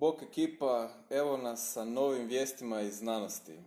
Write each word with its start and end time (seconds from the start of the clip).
Bok 0.00 0.22
ekipa, 0.22 0.88
evo 1.10 1.36
nas 1.36 1.72
sa 1.72 1.84
novim 1.84 2.26
vijestima 2.26 2.80
iz 2.80 2.96
znanosti. 2.96 3.58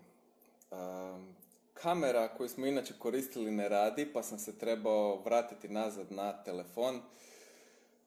kamera 1.73 2.27
koju 2.27 2.49
smo 2.49 2.65
inače 2.65 2.93
koristili 2.99 3.51
ne 3.51 3.69
radi, 3.69 4.13
pa 4.13 4.23
sam 4.23 4.39
se 4.39 4.57
trebao 4.57 5.21
vratiti 5.25 5.69
nazad 5.69 6.11
na 6.11 6.43
telefon, 6.43 7.01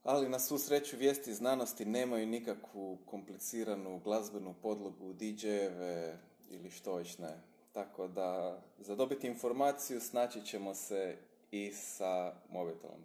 ali 0.05 0.29
na 0.29 0.39
svu 0.39 0.59
sreću 0.59 0.97
vijesti 0.97 1.35
znanosti 1.35 1.85
nemaju 1.85 2.27
nikakvu 2.27 2.99
kompliciranu 3.07 4.01
glazbenu 4.05 4.55
podlogu, 4.63 5.13
DJ-eve 5.13 6.19
ili 6.51 6.71
što 6.71 6.95
već 6.95 7.19
ne. 7.19 7.41
Tako 7.73 8.09
da, 8.09 8.61
za 8.79 8.97
dobiti 8.97 9.27
informaciju 9.27 10.01
snaći 10.01 10.47
ćemo 10.47 10.75
se 10.75 11.17
i 11.51 11.73
sa 11.73 12.33
mobitelom. 12.51 13.01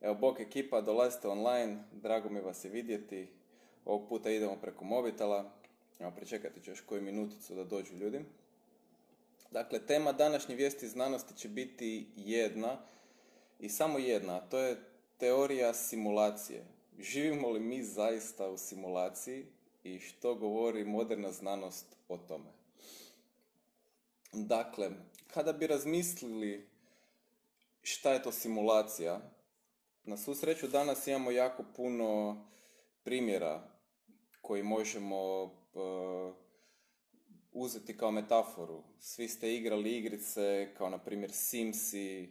Evo, 0.00 0.14
Bok 0.14 0.40
ekipa, 0.40 0.80
dolazite 0.80 1.28
online, 1.28 1.84
drago 1.92 2.28
mi 2.28 2.40
vas 2.40 2.64
je 2.64 2.70
vidjeti. 2.70 3.41
Ovog 3.84 4.08
puta 4.08 4.30
idemo 4.30 4.56
preko 4.56 4.84
mobitela. 4.84 5.50
Evo, 6.00 6.12
pričekati 6.16 6.60
ću 6.60 6.70
još 6.70 6.80
koju 6.80 7.02
minuticu 7.02 7.54
da 7.54 7.64
dođu 7.64 7.94
ljudi. 7.94 8.24
Dakle, 9.50 9.86
tema 9.86 10.12
današnje 10.12 10.54
vijesti 10.54 10.88
znanosti 10.88 11.36
će 11.36 11.48
biti 11.48 12.06
jedna 12.16 12.78
i 13.60 13.68
samo 13.68 13.98
jedna, 13.98 14.36
a 14.36 14.40
to 14.40 14.58
je 14.58 14.80
teorija 15.18 15.74
simulacije. 15.74 16.64
Živimo 16.98 17.50
li 17.50 17.60
mi 17.60 17.82
zaista 17.82 18.48
u 18.48 18.58
simulaciji 18.58 19.46
i 19.84 19.98
što 19.98 20.34
govori 20.34 20.84
moderna 20.84 21.32
znanost 21.32 21.86
o 22.08 22.16
tome? 22.16 22.50
Dakle, 24.32 24.90
kada 25.26 25.52
bi 25.52 25.66
razmislili 25.66 26.66
šta 27.82 28.12
je 28.12 28.22
to 28.22 28.32
simulacija, 28.32 29.20
na 30.04 30.16
svu 30.16 30.34
sreću 30.34 30.68
danas 30.68 31.06
imamo 31.06 31.30
jako 31.30 31.64
puno 31.76 32.36
primjera 33.04 33.71
koji 34.42 34.62
možemo 34.62 35.42
uh, 35.44 36.34
uzeti 37.52 37.96
kao 37.96 38.10
metaforu. 38.10 38.82
Svi 39.00 39.28
ste 39.28 39.54
igrali 39.54 39.98
igrice 39.98 40.74
kao 40.78 40.90
na 40.90 40.98
primjer 40.98 41.30
Simsi, 41.32 42.28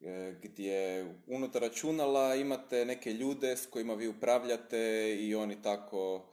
e, 0.00 0.34
gdje 0.42 1.06
unutar 1.26 1.62
računala 1.62 2.34
imate 2.34 2.84
neke 2.84 3.12
ljude 3.12 3.56
s 3.56 3.66
kojima 3.66 3.94
vi 3.94 4.08
upravljate 4.08 5.16
i 5.20 5.34
oni 5.34 5.62
tako 5.62 6.30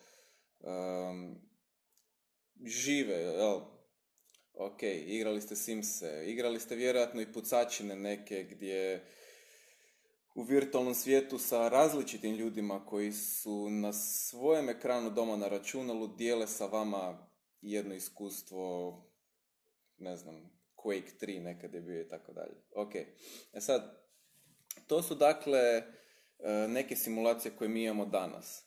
um, 0.60 1.36
žive, 2.66 3.16
jel? 3.16 3.60
Ok, 4.54 4.84
igrali 5.06 5.42
ste 5.42 5.56
Simse, 5.56 6.24
igrali 6.28 6.60
ste 6.60 6.76
vjerojatno 6.76 7.22
i 7.22 7.34
pucačine 7.34 7.96
neke 7.96 8.44
gdje 8.44 9.06
u 10.38 10.44
virtualnom 10.44 10.94
svijetu 10.94 11.38
sa 11.38 11.70
različitim 11.70 12.36
ljudima 12.36 12.86
koji 12.86 13.12
su 13.12 13.70
na 13.70 13.94
svojem 13.94 14.70
ekranu 14.70 15.10
doma 15.10 15.36
na 15.36 15.48
računalu 15.48 16.08
dijele 16.08 16.48
sa 16.48 16.66
vama 16.66 17.28
jedno 17.62 17.96
iskustvo, 17.96 18.94
ne 19.98 20.18
znam, 20.18 20.50
Quake 20.76 21.12
3 21.22 21.44
nekad 21.44 21.74
je 21.74 21.82
bio 21.82 22.02
i 22.02 22.08
tako 22.08 22.34
dalje. 22.34 22.54
Ok, 22.76 22.96
e 23.54 23.62
sad, 23.62 24.02
to 24.88 25.04
su 25.04 25.16
dakle 25.16 25.60
e, 25.60 25.84
neke 26.68 26.96
simulacije 26.96 27.52
koje 27.58 27.70
mi 27.70 27.84
imamo 27.84 28.06
danas. 28.06 28.64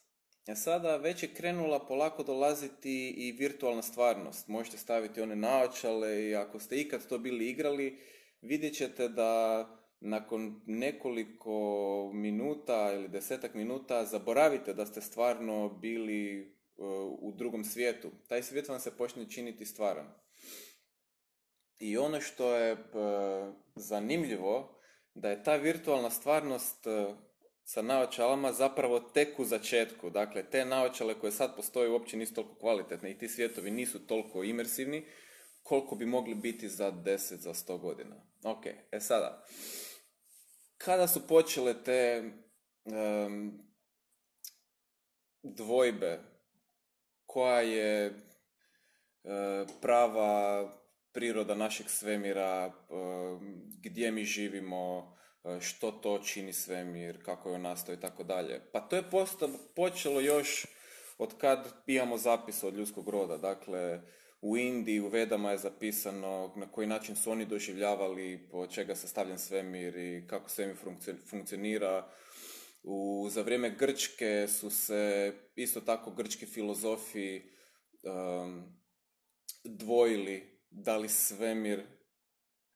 E 0.47 0.55
sada 0.55 0.97
već 0.97 1.23
je 1.23 1.33
krenula 1.33 1.85
polako 1.87 2.23
dolaziti 2.23 3.09
i 3.09 3.31
virtualna 3.31 3.81
stvarnost. 3.81 4.47
Možete 4.47 4.77
staviti 4.77 5.21
one 5.21 5.35
naočale 5.35 6.23
i 6.29 6.35
ako 6.35 6.59
ste 6.59 6.81
ikad 6.81 7.07
to 7.07 7.17
bili 7.17 7.49
igrali, 7.49 7.99
vidjet 8.41 8.73
ćete 8.77 9.09
da 9.09 9.80
nakon 10.01 10.61
nekoliko 10.65 12.11
minuta 12.13 12.91
ili 12.93 13.07
desetak 13.07 13.53
minuta 13.53 14.05
zaboravite 14.05 14.73
da 14.73 14.85
ste 14.85 15.01
stvarno 15.01 15.69
bili 15.69 16.39
e, 16.39 16.45
u 17.19 17.31
drugom 17.35 17.63
svijetu. 17.63 18.11
Taj 18.27 18.43
svijet 18.43 18.69
vam 18.69 18.79
se 18.79 18.97
počne 18.97 19.29
činiti 19.29 19.65
stvaran. 19.65 20.13
I 21.79 21.97
ono 21.97 22.21
što 22.21 22.55
je 22.55 22.71
e, 22.71 22.77
zanimljivo, 23.75 24.79
da 25.13 25.29
je 25.29 25.43
ta 25.43 25.55
virtualna 25.55 26.09
stvarnost 26.09 26.87
e, 26.87 27.13
sa 27.63 27.81
naočalama 27.81 28.53
zapravo 28.53 28.99
tek 28.99 29.39
u 29.39 29.45
začetku. 29.45 30.09
Dakle, 30.09 30.43
te 30.43 30.65
naočale 30.65 31.19
koje 31.19 31.31
sad 31.31 31.55
postoje 31.55 31.89
uopće 31.89 32.17
nisu 32.17 32.33
toliko 32.33 32.55
kvalitetne 32.55 33.11
i 33.11 33.17
ti 33.17 33.27
svijetovi 33.27 33.71
nisu 33.71 34.07
toliko 34.07 34.43
imersivni 34.43 35.05
koliko 35.63 35.95
bi 35.95 36.05
mogli 36.05 36.35
biti 36.35 36.69
za 36.69 36.91
10, 36.91 37.35
za 37.35 37.53
100 37.53 37.79
godina. 37.79 38.15
Ok, 38.43 38.65
e 38.91 38.99
sada, 38.99 39.45
kada 40.85 41.07
su 41.07 41.27
počele 41.27 41.83
te 41.83 42.31
dvojbe 45.43 46.19
koja 47.25 47.61
je 47.61 48.05
e, 48.05 48.13
prava 49.81 50.69
priroda 51.11 51.55
našeg 51.55 51.89
svemira, 51.89 52.71
gdje 53.83 54.11
mi 54.11 54.23
živimo, 54.25 55.17
e, 55.43 55.59
što 55.61 55.91
to 55.91 56.19
čini 56.19 56.53
svemir, 56.53 57.25
kako 57.25 57.49
je 57.49 57.55
on 57.55 57.61
nastao 57.61 57.95
i 57.95 57.99
tako 57.99 58.23
dalje. 58.23 58.61
Pa 58.71 58.79
to 58.79 58.95
je 58.95 59.03
počelo 59.75 60.21
još 60.21 60.67
od 61.17 61.37
kad 61.37 61.73
imamo 61.87 62.17
zapis 62.17 62.63
od 62.63 62.73
ljudskog 62.73 63.09
roda. 63.09 63.37
Dakle, 63.37 64.01
u 64.41 64.57
Indiji, 64.57 64.99
u 64.99 65.07
Vedama 65.07 65.51
je 65.51 65.57
zapisano 65.57 66.53
na 66.55 66.71
koji 66.71 66.87
način 66.87 67.15
su 67.15 67.31
oni 67.31 67.45
doživljavali, 67.45 68.47
po 68.51 68.67
čega 68.67 68.95
se 68.95 69.07
stavljen 69.07 69.39
svemir 69.39 69.97
i 69.97 70.27
kako 70.27 70.49
svemir 70.49 70.75
funkcionira. 71.29 72.11
U, 72.83 73.27
za 73.31 73.41
vrijeme 73.41 73.75
Grčke 73.75 74.47
su 74.47 74.69
se 74.69 75.33
isto 75.55 75.81
tako 75.81 76.11
grčki 76.11 76.45
filozofi 76.45 77.41
um, 78.03 78.63
dvojili 79.63 80.59
da 80.69 80.97
li 80.97 81.09
svemir 81.09 81.83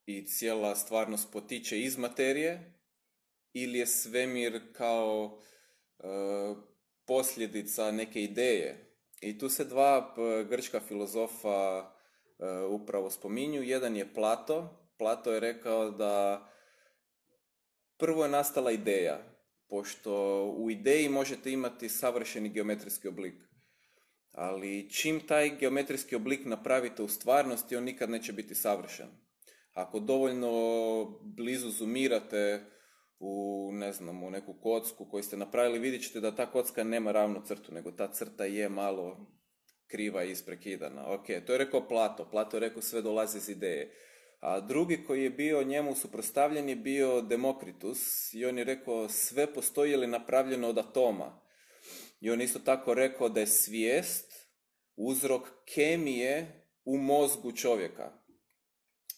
i 0.06 0.28
cijela 0.28 0.75
stvarnost 0.75 1.31
potiče 1.31 1.81
iz 1.81 1.98
materije 1.98 2.74
ili 3.54 3.80
je 3.80 3.88
svemir 3.88 4.74
kao 4.74 5.40
uh, 5.98 6.58
posljedica 7.06 7.92
neke 7.92 8.24
ideje 8.24 8.84
i 9.25 9.38
tu 9.38 9.50
se 9.50 9.66
dva 9.66 10.16
grčka 10.50 10.80
filozofa 10.80 11.91
e, 12.40 12.63
upravo 12.69 13.09
spominju. 13.09 13.63
Jedan 13.63 13.96
je 13.96 14.13
Plato. 14.13 14.80
Plato 14.97 15.34
je 15.34 15.40
rekao 15.40 15.91
da 15.91 16.46
prvo 17.97 18.24
je 18.24 18.30
nastala 18.30 18.72
ideja, 18.72 19.18
pošto 19.68 20.44
u 20.58 20.72
ideji 20.72 21.09
možete 21.09 21.52
imati 21.52 21.90
savršeni 21.90 22.50
geometrijski 22.50 23.08
oblik. 23.08 23.36
Ali 24.31 24.90
čim 24.91 25.28
taj 25.28 25.50
geometrijski 25.50 26.16
oblik 26.16 26.46
napravite 26.46 27.03
u 27.03 27.07
stvarnosti, 27.07 27.75
on 27.75 27.84
nikad 27.84 28.09
neće 28.09 28.34
biti 28.34 28.56
savršen. 28.56 29.07
Ako 29.74 30.00
dovoljno 30.00 30.50
blizu 31.22 31.69
zoomirate 31.69 32.66
u, 33.20 33.70
ne 33.74 33.94
znam, 33.94 34.24
u 34.24 34.30
neku 34.30 34.53
kocku 34.53 35.06
koju 35.06 35.24
ste 35.24 35.38
napravili, 35.38 35.80
vidjet 35.80 36.03
ćete 36.03 36.20
da 36.20 36.36
ta 36.36 36.52
kocka 36.52 36.84
nema 36.84 37.12
ravnu 37.12 37.42
crtu, 37.46 37.74
nego 37.74 37.92
ta 37.92 38.12
crta 38.12 38.46
je 38.46 38.70
malo 38.70 39.36
kriva 39.88 40.24
i 40.24 40.31
isprekidana. 40.31 41.14
Ok, 41.14 41.25
to 41.46 41.52
je 41.52 41.58
rekao 41.58 41.88
Plato. 41.88 42.30
Plato 42.31 42.58
je 42.58 42.62
rekao 42.62 42.81
sve 42.81 43.02
dolazi 43.02 43.38
iz 43.38 43.50
ideje. 43.50 43.92
A 44.40 44.59
drugi 44.59 45.04
koji 45.08 45.24
je 45.24 45.30
bio 45.30 45.64
njemu 45.64 45.96
suprotstavljen 45.96 46.70
je 46.70 46.75
bio 46.75 47.22
Demokritus 47.22 48.34
i 48.34 48.46
on 48.46 48.58
je 48.58 48.64
rekao 48.64 49.09
sve 49.09 49.54
postoji 49.54 49.92
ili 49.92 50.08
napravljeno 50.08 50.70
od 50.70 50.78
atoma. 50.78 51.42
I 52.22 52.31
on 52.31 52.42
isto 52.42 52.59
tako 52.59 52.94
rekao 52.94 53.30
da 53.30 53.40
je 53.40 53.48
svijest 53.48 54.50
uzrok 54.96 55.44
kemije 55.74 56.66
u 56.86 56.98
mozgu 56.98 57.52
čovjeka. 57.52 58.25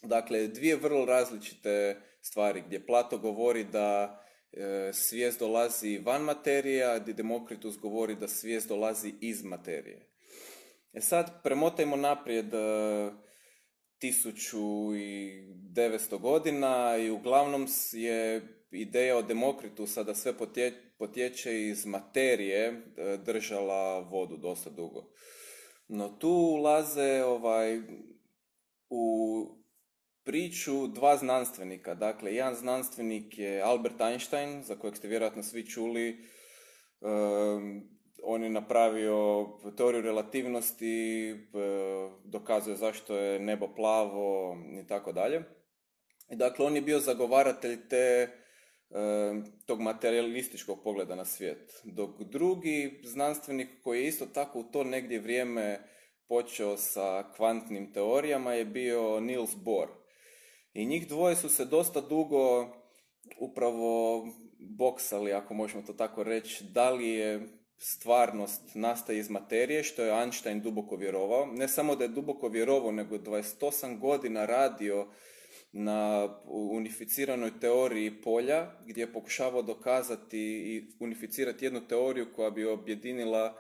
Dakle, 0.08 0.48
dvije 0.48 0.76
vrlo 0.76 1.06
različite 1.06 2.02
stvari 2.22 2.64
gdje 2.68 2.86
Plato 2.86 3.18
govori 3.18 3.64
da 3.64 4.22
e, 4.52 4.90
svijest 4.94 5.40
dolazi 5.40 5.98
van 5.98 6.22
materije, 6.22 6.84
a 6.84 7.00
Demokritus 7.00 7.78
govori 7.78 8.16
da 8.16 8.28
svijest 8.28 8.68
dolazi 8.68 9.14
iz 9.22 9.44
materije. 9.44 10.10
E 10.94 11.02
sad, 11.02 11.44
premotajmo 11.44 11.96
naprijed 11.96 12.54
e, 12.54 12.58
1900 14.02 16.20
godina 16.20 16.98
i 16.98 17.10
uglavnom 17.10 17.68
je 17.92 18.48
ideja 18.72 19.18
o 19.18 19.22
Demokritusa 19.22 20.04
da 20.04 20.16
sve 20.16 20.34
potječe 20.98 21.62
iz 21.62 21.86
materije 21.86 22.66
e, 22.66 22.74
držala 23.26 24.00
vodu 24.00 24.38
dosta 24.38 24.70
dugo. 24.70 25.12
No 25.88 26.10
tu 26.10 26.30
ulaze 26.30 27.24
ovaj, 27.24 27.82
u 28.90 29.57
priču 30.28 30.88
dva 30.88 31.18
znanstvenika. 31.18 31.94
Dakle, 31.96 32.36
jedan 32.36 32.56
znanstvenik 32.56 33.38
je 33.38 33.62
Albert 33.62 34.02
Einstein, 34.02 34.64
za 34.64 34.76
kojeg 34.76 34.96
ste 34.96 35.08
vjerojatno 35.08 35.44
svi 35.44 35.66
čuli. 35.66 36.18
on 38.24 38.44
je 38.44 38.50
napravio 38.50 39.48
teoriju 39.78 40.02
relativnosti, 40.02 41.36
dokazuje 42.24 42.76
zašto 42.76 43.18
je 43.18 43.40
nebo 43.40 43.68
plavo 43.76 44.58
i 44.84 44.88
tako 44.88 45.12
dalje. 45.12 45.44
Dakle, 46.30 46.66
on 46.66 46.76
je 46.76 46.82
bio 46.82 47.00
zagovaratelj 47.00 47.88
te 47.90 48.30
tog 49.66 49.82
materialističkog 49.82 50.84
pogleda 50.84 51.16
na 51.16 51.26
svijet. 51.26 51.82
Dok 51.84 52.22
drugi 52.22 53.02
znanstvenik 53.04 53.70
koji 53.84 54.02
je 54.02 54.08
isto 54.08 54.26
tako 54.26 54.60
u 54.60 54.64
to 54.64 54.84
negdje 54.84 55.20
vrijeme 55.20 55.80
počeo 56.28 56.78
sa 56.78 57.24
kvantnim 57.36 57.94
teorijama 57.94 58.54
je 58.54 58.66
bio 58.66 59.20
Niels 59.20 59.56
Bohr. 59.56 59.97
I 60.74 60.86
njih 60.86 61.08
dvoje 61.08 61.36
su 61.36 61.50
se 61.50 61.66
dosta 61.66 62.02
dugo 62.02 62.68
upravo 63.40 64.24
boksali, 64.60 65.34
ako 65.34 65.54
možemo 65.54 65.84
to 65.84 65.94
tako 65.94 66.24
reći, 66.24 66.64
da 66.64 66.90
li 66.90 67.10
je 67.10 67.48
stvarnost 67.78 68.76
nastaje 68.76 69.20
iz 69.20 69.30
materije, 69.30 69.84
što 69.84 70.04
je 70.04 70.22
Einstein 70.22 70.62
duboko 70.62 70.96
vjerovao. 70.96 71.46
Ne 71.46 71.68
samo 71.68 71.96
da 71.96 72.04
je 72.04 72.08
duboko 72.08 72.48
vjerovao, 72.48 72.92
nego 72.92 73.18
28 73.18 74.00
godina 74.00 74.46
radio 74.46 75.08
na 75.72 76.30
unificiranoj 76.46 77.60
teoriji 77.60 78.22
polja, 78.22 78.72
gdje 78.86 79.02
je 79.02 79.14
pokušavao 79.14 79.62
dokazati 79.62 80.40
i 80.40 80.96
unificirati 81.00 81.66
jednu 81.66 81.88
teoriju 81.88 82.34
koja 82.36 82.50
bi 82.50 82.66
objedinila 82.66 83.58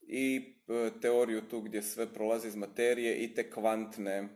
i 0.00 0.54
e, 0.68 1.00
teoriju 1.00 1.48
tu 1.48 1.60
gdje 1.60 1.82
sve 1.82 2.12
prolazi 2.12 2.48
iz 2.48 2.56
materije 2.56 3.16
i 3.16 3.34
te 3.34 3.50
kvantne 3.50 4.28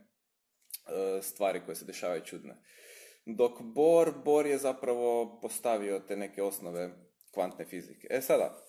stvari 1.22 1.60
koje 1.64 1.76
se 1.76 1.84
dešavaju 1.84 2.22
čudne. 2.24 2.56
Dok 3.26 3.60
Bohr, 3.60 4.10
Bohr 4.24 4.46
je 4.46 4.58
zapravo 4.58 5.38
postavio 5.40 5.98
te 5.98 6.16
neke 6.16 6.42
osnove 6.42 6.90
kvantne 7.30 7.64
fizike. 7.64 8.06
E 8.10 8.20
sada, 8.20 8.62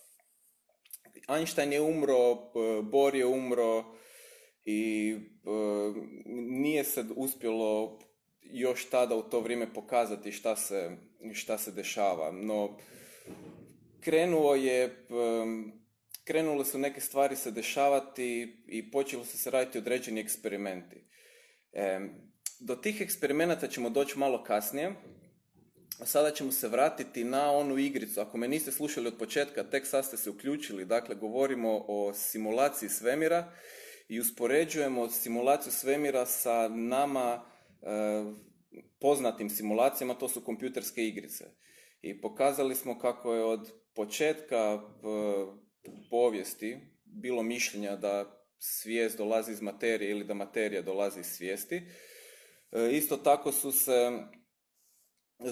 Einstein 1.27 1.74
je 1.74 1.81
umro, 1.81 2.51
Bohr 2.83 3.15
je 3.15 3.25
umro 3.25 3.83
i 4.65 5.15
nije 6.25 6.83
se 6.83 7.06
uspjelo 7.15 8.00
još 8.42 8.89
tada 8.89 9.16
u 9.16 9.24
to 9.24 9.39
vrijeme 9.39 9.74
pokazati 9.74 10.31
šta 10.31 10.56
se, 10.56 10.98
šta 11.33 11.57
se 11.57 11.71
dešava. 11.71 12.31
No, 12.31 12.77
krenuo 14.00 14.56
je, 14.56 15.07
krenule 16.24 16.66
su 16.66 16.77
neke 16.77 17.01
stvari 17.01 17.36
se 17.36 17.51
dešavati 17.51 18.57
i 18.68 18.92
počelo 18.92 19.25
su 19.25 19.38
se 19.38 19.51
raditi 19.51 19.77
određeni 19.77 20.21
eksperimenti. 20.21 21.07
Do 22.60 22.75
tih 22.75 23.02
eksperimenata 23.02 23.68
ćemo 23.68 23.90
doći 23.90 24.20
malo 24.20 24.44
kasnije. 24.44 24.94
A 26.00 26.06
sada 26.06 26.31
ćemo 26.31 26.52
se 26.52 26.68
vratiti 26.68 27.24
na 27.24 27.52
onu 27.52 27.78
igricu. 27.78 28.22
Ako 28.22 28.38
me 28.38 28.48
niste 28.48 28.72
slušali 28.72 29.08
od 29.08 29.18
početka, 29.18 29.64
tek 29.64 29.88
sad 29.88 30.06
ste 30.06 30.18
se 30.18 30.30
uključili. 30.30 30.86
Dakle, 30.86 31.16
govorimo 31.16 31.86
o 31.88 32.14
simulaciji 32.14 32.90
svemira 32.90 33.52
i 34.08 34.20
uspoređujemo 34.20 35.10
simulaciju 35.10 35.72
svemira 35.72 36.25
sa 36.25 36.68
nama 36.68 37.46
e, 37.81 37.86
poznatim 39.00 39.50
simulacijama, 39.50 40.14
to 40.14 40.30
su 40.30 40.44
kompjuterske 40.44 41.08
igrice. 41.08 41.46
I 42.02 42.22
pokazali 42.22 42.76
smo 42.76 43.00
kako 43.00 43.34
je 43.34 43.44
od 43.44 43.72
početka 43.96 44.58
e, 44.58 44.80
povijesti 46.10 46.78
bilo 47.06 47.44
mišljenja 47.44 47.96
da 47.96 48.43
svijest 48.65 49.18
dolazi 49.18 49.51
iz 49.51 49.62
materije 49.62 50.12
ili 50.12 50.24
da 50.24 50.33
materija 50.33 50.81
dolazi 50.81 51.19
iz 51.19 51.25
svijesti. 51.25 51.81
E, 52.71 52.89
isto 52.92 53.18
tako 53.18 53.51
su 53.51 53.71
se 53.71 54.12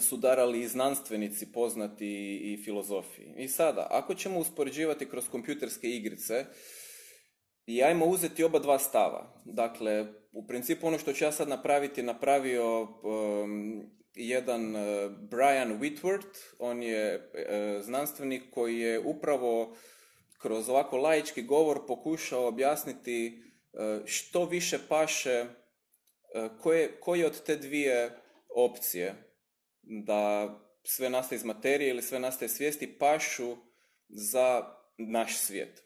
sudarali 0.02 0.62
i 0.62 0.68
znanstvenici 0.68 1.52
poznati 1.52 2.40
i 2.44 2.64
filozofi. 2.64 3.22
I 3.38 3.48
sada, 3.48 3.88
ako 3.90 4.14
ćemo 4.14 4.40
uspoređivati 4.40 5.10
kroz 5.10 5.30
kompjuterske 5.30 5.88
igrice, 5.88 6.46
i 7.66 7.84
ajmo 7.84 8.06
uzeti 8.06 8.44
oba 8.44 8.60
dva 8.60 8.80
stava. 8.80 9.42
Dakle, 9.46 10.06
u 10.32 10.48
principu 10.48 10.88
ono 10.88 11.00
što 11.00 11.14
ću 11.14 11.24
ja 11.24 11.32
sad 11.32 11.50
napraviti, 11.50 12.04
napravio 12.04 12.82
um, 12.82 13.84
jedan 14.16 14.76
uh, 14.76 14.82
Brian 15.30 15.80
Whitworth, 15.80 16.38
on 16.60 16.84
je 16.84 17.16
uh, 17.16 17.86
znanstvenik 17.86 18.44
koji 18.52 18.80
je 18.80 19.00
upravo 19.00 19.76
kroz 20.42 20.70
ovako 20.70 20.98
laički 20.98 21.42
govor 21.42 21.88
pokušao 21.88 22.48
objasniti 22.48 23.44
uh, 23.74 24.06
što 24.06 24.46
više 24.46 24.80
paše, 24.90 25.46
koje, 26.62 27.00
koje 27.00 27.26
od 27.26 27.44
te 27.44 27.56
dvije 27.56 28.20
opcije 28.56 29.16
da 29.82 30.50
sve 30.84 31.10
nastaje 31.10 31.38
iz 31.38 31.44
materije 31.44 31.90
ili 31.90 32.02
sve 32.02 32.20
nastaje 32.20 32.50
svijesti 32.50 32.98
pašu 33.00 33.58
za 34.10 34.76
naš 34.98 35.38
svijet. 35.38 35.84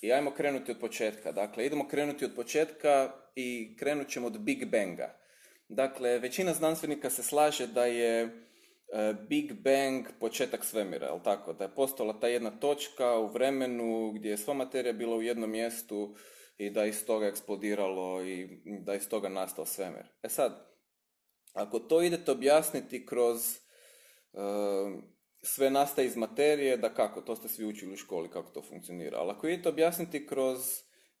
I 0.00 0.12
ajmo 0.12 0.34
krenuti 0.34 0.70
od 0.70 0.80
početka. 0.80 1.32
Dakle, 1.32 1.66
idemo 1.66 1.88
krenuti 1.88 2.24
od 2.24 2.34
početka 2.36 3.12
i 3.34 3.76
krenut 3.78 4.08
ćemo 4.08 4.26
od 4.26 4.40
Big 4.40 4.64
Banga. 4.70 5.18
Dakle, 5.68 6.18
većina 6.18 6.54
znanstvenika 6.54 7.10
se 7.10 7.22
slaže 7.22 7.66
da 7.66 7.84
je 7.86 8.22
e, 8.22 8.28
Big 9.28 9.52
Bang 9.52 10.06
početak 10.20 10.64
svemira, 10.64 11.06
jel 11.06 11.20
tako? 11.24 11.52
Da 11.52 11.64
je 11.64 11.74
postala 11.74 12.20
ta 12.20 12.28
jedna 12.28 12.50
točka 12.50 13.18
u 13.18 13.26
vremenu 13.26 14.12
gdje 14.12 14.30
je 14.30 14.36
sva 14.36 14.54
materija 14.54 14.92
bila 14.92 15.16
u 15.16 15.22
jednom 15.22 15.50
mjestu 15.50 16.14
i 16.58 16.70
da 16.70 16.82
je 16.82 16.88
iz 16.88 17.06
toga 17.06 17.26
eksplodiralo 17.26 18.24
i 18.24 18.48
da 18.64 18.92
je 18.92 18.98
iz 18.98 19.08
toga 19.08 19.28
nastao 19.28 19.66
svemir. 19.66 20.06
E 20.22 20.28
sad, 20.28 20.76
ako 21.52 21.78
to 21.78 22.02
idete 22.02 22.30
objasniti 22.30 23.06
kroz 23.06 23.58
uh, 24.32 25.02
sve 25.42 25.70
nastaje 25.70 26.06
iz 26.06 26.16
materije, 26.16 26.76
da 26.76 26.94
kako, 26.94 27.20
to 27.20 27.36
ste 27.36 27.48
svi 27.48 27.64
učili 27.64 27.92
u 27.92 27.96
školi 27.96 28.30
kako 28.30 28.50
to 28.50 28.62
funkcionira. 28.62 29.18
Ali 29.18 29.30
ako 29.30 29.48
idete 29.48 29.68
objasniti 29.68 30.26
kroz 30.26 30.58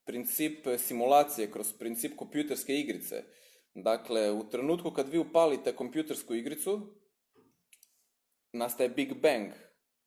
princip 0.04 0.66
simulacije, 0.78 1.50
kroz 1.50 1.72
princip 1.72 2.16
kompjuterske 2.16 2.74
igrice, 2.74 3.24
dakle, 3.74 4.30
u 4.30 4.48
trenutku 4.50 4.90
kad 4.90 5.08
vi 5.08 5.18
upalite 5.18 5.76
kompjutersku 5.76 6.34
igricu, 6.34 6.94
nastaje 8.52 8.88
Big 8.88 9.14
Bang. 9.14 9.52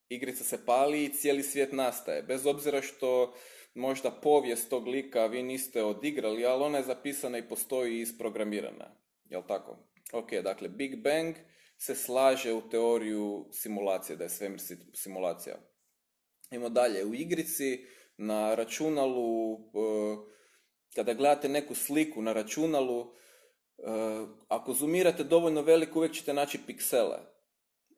Igrica 0.09 0.43
se 0.43 0.65
pali 0.65 1.03
i 1.03 1.13
cijeli 1.13 1.43
svijet 1.43 1.71
nastaje. 1.71 2.23
Bez 2.23 2.45
obzira 2.45 2.81
što 2.81 3.33
možda 3.73 4.11
povijest 4.11 4.69
tog 4.69 4.87
lika 4.87 5.25
vi 5.25 5.43
niste 5.43 5.83
odigrali, 5.83 6.45
ali 6.45 6.63
ona 6.63 6.77
je 6.77 6.83
zapisana 6.83 7.37
i 7.37 7.47
postoji 7.47 7.97
i 7.97 8.01
isprogramirana. 8.01 8.95
Jel 9.29 9.41
tako? 9.47 9.77
Ok, 10.13 10.31
dakle, 10.43 10.69
Big 10.69 11.03
Bang 11.03 11.35
se 11.77 11.95
slaže 11.95 12.53
u 12.53 12.69
teoriju 12.69 13.49
simulacije, 13.51 14.15
da 14.15 14.23
je 14.23 14.29
svemir 14.29 14.59
simulacija. 14.93 15.55
Imamo 16.51 16.69
dalje, 16.69 17.05
u 17.05 17.13
igrici 17.13 17.85
na 18.17 18.55
računalu, 18.55 19.53
e, 19.53 19.59
kada 20.95 21.13
gledate 21.13 21.49
neku 21.49 21.75
sliku 21.75 22.21
na 22.21 22.33
računalu, 22.33 23.01
e, 23.01 23.11
ako 24.47 24.73
zoomirate 24.73 25.23
dovoljno 25.23 25.61
veliko, 25.61 25.99
uvijek 25.99 26.13
ćete 26.13 26.33
naći 26.33 26.59
piksele. 26.67 27.19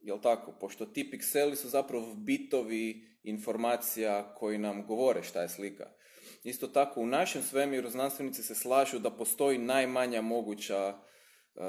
Jel 0.02 0.22
tako? 0.22 0.54
Pošto 0.60 0.86
ti 0.86 1.12
pikseli 1.12 1.56
su 1.56 1.70
zapravo 1.70 2.14
bitovi 2.16 3.08
informacija 3.24 4.36
koji 4.36 4.58
nam 4.58 4.88
govore 4.88 5.24
šta 5.24 5.42
je 5.42 5.50
slika. 5.50 5.90
Isto 6.44 6.68
tako 6.68 7.02
u 7.02 7.06
našem 7.06 7.42
svemiru 7.42 7.90
znanstvenici 7.90 8.44
se 8.44 8.56
slažu 8.56 9.00
da 9.00 9.12
postoji 9.12 9.58
najmanja 9.58 10.22
moguća 10.22 10.98
E, 11.56 11.64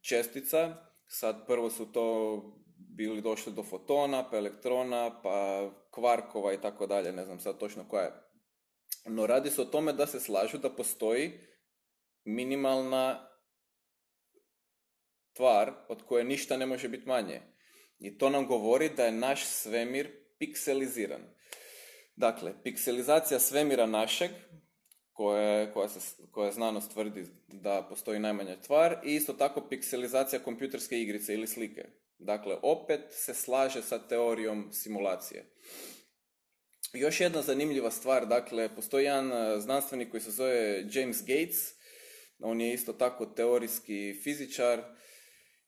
čestica. 0.00 0.74
Sad 1.06 1.46
prvo 1.46 1.70
su 1.70 1.92
to 1.92 2.36
bili 2.76 3.20
došli 3.20 3.52
do 3.52 3.62
fotona, 3.62 4.30
pa 4.30 4.36
elektrona, 4.36 5.20
pa 5.22 5.68
kvarkova 5.90 6.52
i 6.52 6.60
tako 6.60 6.86
dalje, 6.86 7.12
ne 7.12 7.24
znam 7.24 7.40
sad 7.40 7.58
točno 7.58 7.88
koja 7.88 8.02
je. 8.02 8.12
No 9.04 9.26
radi 9.26 9.50
se 9.50 9.62
o 9.62 9.64
tome 9.64 9.92
da 9.92 10.06
se 10.06 10.20
slažu 10.20 10.58
da 10.58 10.70
postoji 10.70 11.32
minimalna 12.24 13.28
tvar 15.32 15.72
od 15.88 16.02
koje 16.02 16.24
ništa 16.24 16.56
ne 16.56 16.66
može 16.66 16.88
biti 16.88 17.08
manje. 17.08 17.40
I 18.02 18.18
to 18.18 18.30
nam 18.30 18.46
govori 18.46 18.88
da 18.96 19.04
je 19.04 19.12
naš 19.12 19.44
svemir 19.44 20.10
pikseliziran. 20.38 21.22
Dakle, 22.16 22.52
pikselizacija 22.62 23.40
svemira 23.40 23.86
našeg 23.86 24.30
koje, 25.12 25.72
koja, 25.72 25.88
se, 25.88 26.22
koja 26.30 26.52
znanost 26.52 26.92
tvrdi 26.92 27.26
da 27.48 27.86
postoji 27.88 28.20
najmanja 28.20 28.60
tvar 28.60 28.96
i 29.04 29.14
isto 29.14 29.32
tako 29.32 29.68
pikselizacija 29.68 30.42
kompjuterske 30.42 31.00
igrice 31.00 31.34
ili 31.34 31.46
slike. 31.46 31.84
Dakle, 32.18 32.56
opet 32.62 33.00
se 33.10 33.34
slaže 33.34 33.82
sa 33.82 33.98
teorijom 33.98 34.72
simulacije. 34.72 35.52
Još 36.92 37.20
jedna 37.20 37.42
zanimljiva 37.42 37.90
stvar, 37.90 38.26
dakle, 38.26 38.74
postoji 38.74 39.04
jedan 39.04 39.32
e, 39.32 39.60
znanstvenik 39.60 40.10
koji 40.10 40.20
se 40.20 40.30
zove 40.30 40.84
James 40.92 41.20
Gates, 41.20 41.74
on 42.38 42.60
je 42.60 42.74
isto 42.74 42.92
tako 42.92 43.26
teorijski 43.26 44.20
fizičar 44.22 44.82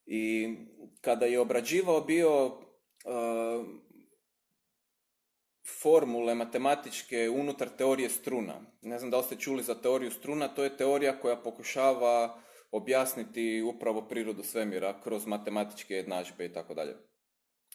i 0.07 0.57
kada 1.01 1.27
je 1.27 1.41
obrađivao 1.41 2.01
bio 2.01 2.47
uh, 2.47 3.67
formule 5.83 6.35
matematičke 6.35 7.31
unutar 7.31 7.69
teorije 7.69 8.11
struna. 8.11 8.61
Ne 8.83 8.99
znam 8.99 9.11
da 9.11 9.17
li 9.19 9.25
ste 9.25 9.37
čuli 9.37 9.63
za 9.63 9.75
teoriju 9.75 10.11
struna, 10.11 10.49
to 10.49 10.65
je 10.65 10.77
teorija 10.77 11.21
koja 11.21 11.37
pokušava 11.37 12.41
objasniti 12.71 13.63
upravo 13.63 14.09
prirodu 14.09 14.43
svemira 14.43 15.01
kroz 15.01 15.27
matematičke 15.27 15.95
jednadžbe 15.95 16.45
i 16.45 16.53
tako 16.53 16.75
dalje. 16.75 16.97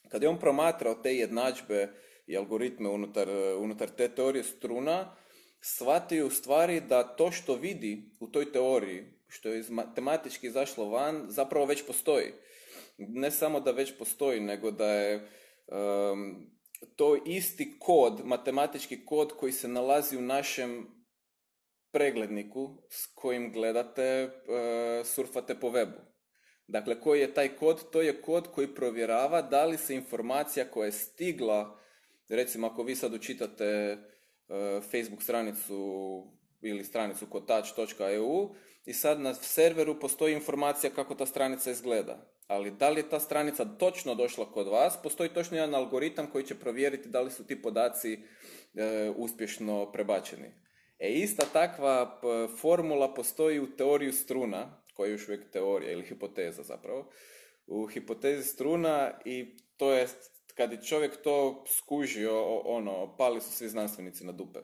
Kad 0.10 0.24
je 0.24 0.30
on 0.30 0.40
promatrao 0.40 0.96
te 0.96 1.16
jednadžbe 1.16 1.94
i 2.28 2.38
algoritme 2.38 2.90
unutar, 2.90 3.30
unutar 3.60 3.90
te 3.90 4.08
teorije 4.08 4.44
struna, 4.44 5.16
shvatio 5.62 6.28
u 6.28 6.30
stvari 6.30 6.82
da 6.82 7.04
to 7.04 7.32
što 7.32 7.56
vidi 7.56 8.12
u 8.20 8.28
toj 8.28 8.52
teoriji, 8.52 9.19
što 9.30 9.50
je 9.50 9.64
matematički 9.70 10.48
izašlo 10.48 10.90
van, 10.90 11.26
zapravo 11.28 11.66
već 11.66 11.86
postoji. 11.88 12.34
ne 12.98 13.32
samo 13.32 13.60
da 13.60 13.72
već 13.72 13.98
postoji, 13.98 14.40
nego 14.40 14.72
da 14.72 14.94
je 14.94 15.30
to 16.96 17.16
isti 17.26 17.76
kod, 17.80 18.22
matematički 18.26 19.06
kod 19.06 19.34
koji 19.38 19.52
se 19.52 19.68
nalazi 19.68 20.18
u 20.18 20.22
našem 20.22 20.88
pregledniku 21.92 22.78
s 22.90 23.08
kojim 23.16 23.52
gledate, 23.52 24.24
uh, 24.26 25.08
surfate 25.08 25.60
po 25.60 25.68
webu. 25.68 26.10
Dakle, 26.68 27.00
koji 27.00 27.20
je 27.20 27.34
taj 27.34 27.56
kod? 27.56 27.92
To 27.92 28.02
je 28.02 28.22
kod 28.22 28.48
koji 28.52 28.76
provjerava 28.76 29.42
da 29.42 29.66
li 29.66 29.78
se 29.78 29.96
informacija 29.96 30.66
koja 30.72 30.86
je 30.86 30.92
stigla, 30.92 31.80
recimo 32.30 32.68
ako 32.68 32.84
vi 32.84 32.96
sad 32.96 33.14
učitate 33.14 33.66
e, 33.66 33.98
Facebook 34.92 35.24
stranicu 35.24 36.24
ili 36.62 36.84
stranicu 36.84 37.26
kotač.eu 37.30 38.50
i 38.90 38.94
sad 38.94 39.22
na 39.22 39.34
serveru 39.34 40.00
postoji 40.00 40.34
informacija 40.34 40.90
kako 40.96 41.16
ta 41.16 41.26
stranica 41.26 41.72
izgleda. 41.72 42.18
Ali 42.48 42.72
da 42.72 42.90
li 42.90 43.00
je 43.00 43.10
ta 43.10 43.20
stranica 43.20 43.66
točno 43.66 44.16
došla 44.16 44.52
kod 44.52 44.68
vas, 44.68 44.98
postoji 45.04 45.30
točno 45.30 45.58
jedan 45.58 45.76
algoritam 45.76 46.28
koji 46.32 46.46
će 46.46 46.56
provjeriti 46.56 47.10
da 47.10 47.22
li 47.22 47.32
su 47.32 47.48
ti 47.48 47.62
podaci 47.62 48.14
e, 48.14 48.20
uspješno 49.16 49.92
prebačeni. 49.92 50.52
E 51.00 51.10
ista 51.10 51.46
takva 51.54 52.22
formula 52.62 53.14
postoji 53.14 53.60
u 53.60 53.76
teoriju 53.76 54.14
struna, 54.14 54.84
koja 54.94 55.08
je 55.08 55.12
još 55.12 55.28
uvijek 55.28 55.52
teorija 55.52 55.92
ili 55.92 56.08
hipoteza 56.08 56.64
zapravo, 56.64 57.12
u 57.68 57.88
hipotezi 57.88 58.44
struna 58.44 59.12
i 59.26 59.58
to 59.78 59.94
je 59.94 60.08
kad 60.56 60.72
je 60.72 60.84
čovjek 60.84 61.22
to 61.22 61.64
skužio, 61.68 62.44
ono, 62.66 63.16
pali 63.18 63.42
su 63.42 63.52
svi 63.52 63.70
znanstvenici 63.70 64.26
na 64.26 64.32
dupe. 64.32 64.60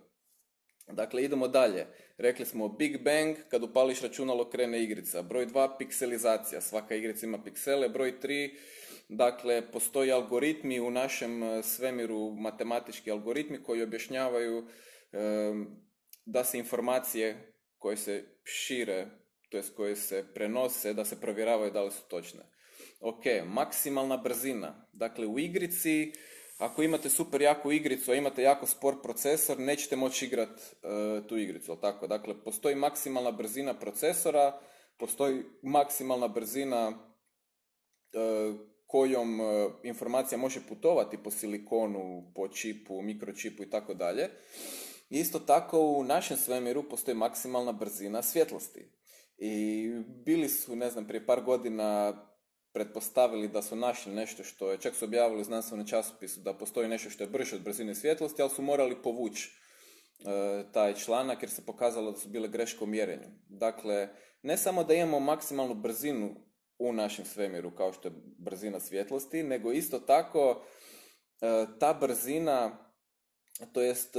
Dakle, 0.87 1.23
idemo 1.23 1.47
dalje. 1.47 1.87
Rekli 2.17 2.45
smo 2.45 2.67
Big 2.67 3.03
Bang, 3.03 3.35
kad 3.49 3.63
upališ 3.63 4.01
računalo 4.01 4.49
krene 4.49 4.83
igrica. 4.83 5.21
Broj 5.21 5.47
2, 5.47 5.77
pikselizacija. 5.77 6.61
Svaka 6.61 6.95
igrica 6.95 7.25
ima 7.25 7.43
piksele. 7.43 7.89
Broj 7.89 8.19
3, 8.21 8.55
dakle, 9.09 9.71
postoji 9.71 10.11
algoritmi 10.11 10.79
u 10.79 10.91
našem 10.91 11.43
e, 11.43 11.63
svemiru, 11.63 12.31
matematički 12.31 13.11
algoritmi 13.11 13.63
koji 13.63 13.83
objašnjavaju 13.83 14.67
da 16.25 16.43
se 16.43 16.57
informacije 16.57 17.53
koje 17.77 17.97
se 17.97 18.23
šire, 18.43 19.07
to 19.49 19.57
jest 19.57 19.75
koje 19.75 19.95
se 19.95 20.25
prenose, 20.33 20.93
da 20.93 21.05
se 21.05 21.21
provjeravaju 21.21 21.71
da 21.71 21.83
li 21.83 21.91
su 21.91 22.07
točne. 22.09 22.41
Ok, 22.99 23.23
maksimalna 23.45 24.17
brzina. 24.17 24.87
Dakle, 24.93 25.27
u 25.27 25.39
igrici 25.39 26.11
ako 26.57 26.83
imate 26.83 27.09
super 27.09 27.41
jaku 27.41 27.71
igricu, 27.71 28.11
a 28.11 28.15
imate 28.15 28.43
jako 28.43 28.65
spor 28.65 29.01
procesor, 29.01 29.59
nećete 29.59 29.95
moći 29.95 30.25
igrati 30.25 30.61
e, 30.83 31.27
tu 31.27 31.37
igricu, 31.37 31.77
tako? 31.81 32.07
Dakle, 32.07 32.43
postoji 32.43 32.75
maksimalna 32.75 33.31
brzina 33.31 33.73
procesora, 33.73 34.59
postoji 34.97 35.43
maksimalna 35.61 36.27
brzina 36.27 36.91
e, 38.13 38.53
kojom 38.87 39.41
e, 39.41 39.69
informacija 39.83 40.37
može 40.37 40.59
putovati 40.69 41.17
po 41.23 41.31
silikonu, 41.31 42.31
po 42.35 42.47
čipu, 42.47 43.01
mikročipu 43.01 43.63
i 43.63 43.69
tako 43.69 43.93
dalje. 43.93 44.29
Isto 45.09 45.39
tako 45.39 45.79
u 45.79 46.03
našem 46.03 46.37
svemiru 46.37 46.89
postoji 46.89 47.15
maksimalna 47.15 47.71
brzina 47.71 48.21
svjetlosti. 48.21 48.91
I 49.37 49.89
bili 50.25 50.49
su, 50.49 50.75
ne 50.75 50.89
znam, 50.89 51.07
prije 51.07 51.25
par 51.25 51.41
godina 51.41 52.13
pretpostavili 52.75 53.47
da 53.47 53.61
su 53.61 53.75
našli 53.75 54.13
nešto 54.13 54.43
što 54.43 54.71
je, 54.71 54.77
čak 54.77 54.95
su 54.95 55.05
objavili 55.05 55.41
u 55.41 55.43
znanstvenom 55.43 55.87
časopisu 55.87 56.39
da 56.39 56.53
postoji 56.53 56.87
nešto 56.87 57.09
što 57.09 57.23
je 57.23 57.29
brže 57.29 57.55
od 57.55 57.61
brzine 57.61 57.95
svjetlosti, 57.95 58.41
ali 58.41 58.51
su 58.51 58.61
morali 58.61 59.01
povući 59.03 59.49
e, 59.49 60.63
taj 60.71 60.93
članak 60.95 61.43
jer 61.43 61.49
se 61.49 61.65
pokazalo 61.65 62.11
da 62.11 62.17
su 62.17 62.29
bile 62.29 62.47
greške 62.47 62.83
u 62.83 62.87
mjerenju. 62.87 63.27
Dakle, 63.49 64.09
ne 64.41 64.57
samo 64.57 64.83
da 64.83 64.93
imamo 64.93 65.19
maksimalnu 65.19 65.73
brzinu 65.73 66.35
u 66.79 66.93
našem 66.93 67.25
svemiru 67.25 67.71
kao 67.71 67.93
što 67.93 68.07
je 68.07 68.13
brzina 68.37 68.79
svjetlosti, 68.79 69.43
nego 69.43 69.71
isto 69.71 69.99
tako 69.99 70.65
e, 71.41 71.65
ta 71.79 71.93
brzina, 71.93 72.91
to 73.73 73.81
jest 73.81 74.15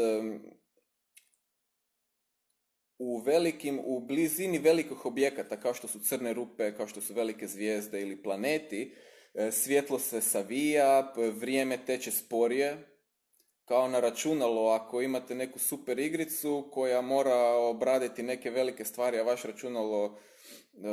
u 2.99 3.19
velikim, 3.19 3.81
u 3.85 4.01
blizini 4.01 4.59
velikih 4.59 5.07
objekata 5.07 5.61
kao 5.61 5.75
što 5.75 5.89
su 5.89 5.99
crne 5.99 6.33
rupe, 6.33 6.75
kao 6.77 6.87
što 6.87 7.01
su 7.01 7.15
velike 7.15 7.47
zvijezde 7.47 8.03
ili 8.03 8.23
planeti, 8.23 8.95
e, 9.35 9.51
svjetlo 9.53 9.99
se 9.99 10.21
savija, 10.21 11.13
vrijeme 11.17 11.79
teče 11.87 12.11
sporije, 12.11 12.97
kao 13.65 13.89
na 13.89 14.01
računalo 14.01 14.71
ako 14.71 15.03
imate 15.03 15.35
neku 15.35 15.59
super 15.59 15.99
igricu 15.99 16.69
koja 16.73 17.01
mora 17.01 17.37
obraditi 17.55 18.23
neke 18.23 18.51
velike 18.51 18.85
stvari, 18.85 19.19
a 19.19 19.23
vaš 19.23 19.43
računalo 19.43 20.05
e, 20.05 20.89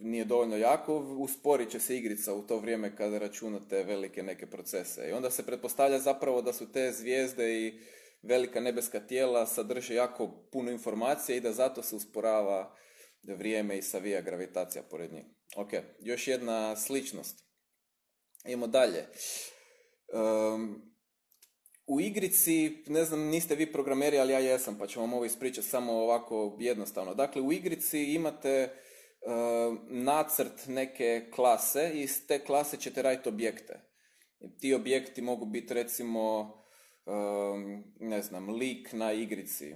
nije 0.00 0.24
dovoljno 0.24 0.56
jako, 0.56 0.96
usporit 1.18 1.70
će 1.70 1.80
se 1.80 1.96
igrica 1.96 2.34
u 2.34 2.42
to 2.42 2.58
vrijeme 2.58 2.96
kada 2.96 3.18
računate 3.18 3.82
velike 3.82 4.22
neke 4.22 4.46
procese. 4.46 5.08
I 5.08 5.12
onda 5.12 5.30
se 5.30 5.46
pretpostavlja 5.46 5.98
zapravo 5.98 6.42
da 6.42 6.52
su 6.52 6.72
te 6.72 6.92
zvijezde 6.92 7.60
i 7.60 7.80
velika 8.22 8.60
nebeska 8.60 9.00
tijela 9.00 9.46
sadrže 9.46 9.94
jako 9.94 10.48
puno 10.52 10.70
informacija 10.70 11.36
i 11.36 11.40
da 11.40 11.52
zato 11.52 11.82
se 11.82 11.96
usporava 11.96 12.76
vrijeme 13.22 13.78
i 13.78 13.82
savija 13.82 14.20
gravitacija 14.20 14.82
pored 14.82 15.12
njih. 15.12 15.24
Ok, 15.56 15.70
još 16.00 16.28
jedna 16.28 16.76
sličnost. 16.76 17.44
Idemo 18.44 18.66
dalje. 18.66 19.06
u 21.86 22.00
igrici, 22.00 22.84
ne 22.86 23.04
znam, 23.04 23.20
niste 23.20 23.54
vi 23.54 23.72
programeri, 23.72 24.18
ali 24.18 24.32
ja 24.32 24.38
jesam, 24.38 24.78
pa 24.78 24.86
ću 24.86 25.00
vam 25.00 25.12
ovo 25.12 25.24
ispričati 25.24 25.66
samo 25.66 25.92
ovako 25.92 26.56
jednostavno. 26.60 27.14
Dakle, 27.14 27.42
u 27.42 27.52
igrici 27.52 28.04
imate 28.04 28.70
nacrt 29.88 30.66
neke 30.66 31.30
klase 31.34 31.90
i 31.94 32.00
iz 32.00 32.26
te 32.26 32.44
klase 32.44 32.76
ćete 32.76 33.02
raditi 33.02 33.28
objekte. 33.28 33.80
Ti 34.60 34.74
objekti 34.74 35.22
mogu 35.22 35.46
biti 35.46 35.74
recimo 35.74 36.52
ne 38.00 38.22
znam, 38.22 38.50
lik 38.50 38.92
na 38.92 39.12
igrici 39.12 39.74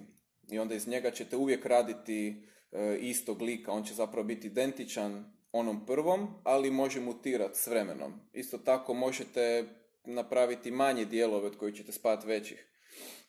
i 0.49 0.59
onda 0.59 0.75
iz 0.75 0.88
njega 0.88 1.11
ćete 1.11 1.37
uvijek 1.37 1.66
raditi 1.66 2.42
e, 2.73 2.99
istog 3.00 3.42
lika, 3.42 3.73
on 3.73 3.85
će 3.85 3.95
zapravo 3.95 4.25
biti 4.25 4.47
identičan 4.47 5.33
onom 5.52 5.87
prvom, 5.87 6.28
ali 6.45 6.71
može 6.71 7.00
mutirati 7.00 7.59
s 7.59 7.66
vremenom. 7.66 8.21
Isto 8.33 8.59
tako 8.59 8.95
možete 8.95 9.64
napraviti 10.04 10.71
manje 10.71 11.04
dijelove 11.04 11.47
od 11.47 11.56
kojih 11.56 11.76
ćete 11.76 11.92
spati 11.92 12.26
većih. 12.26 12.66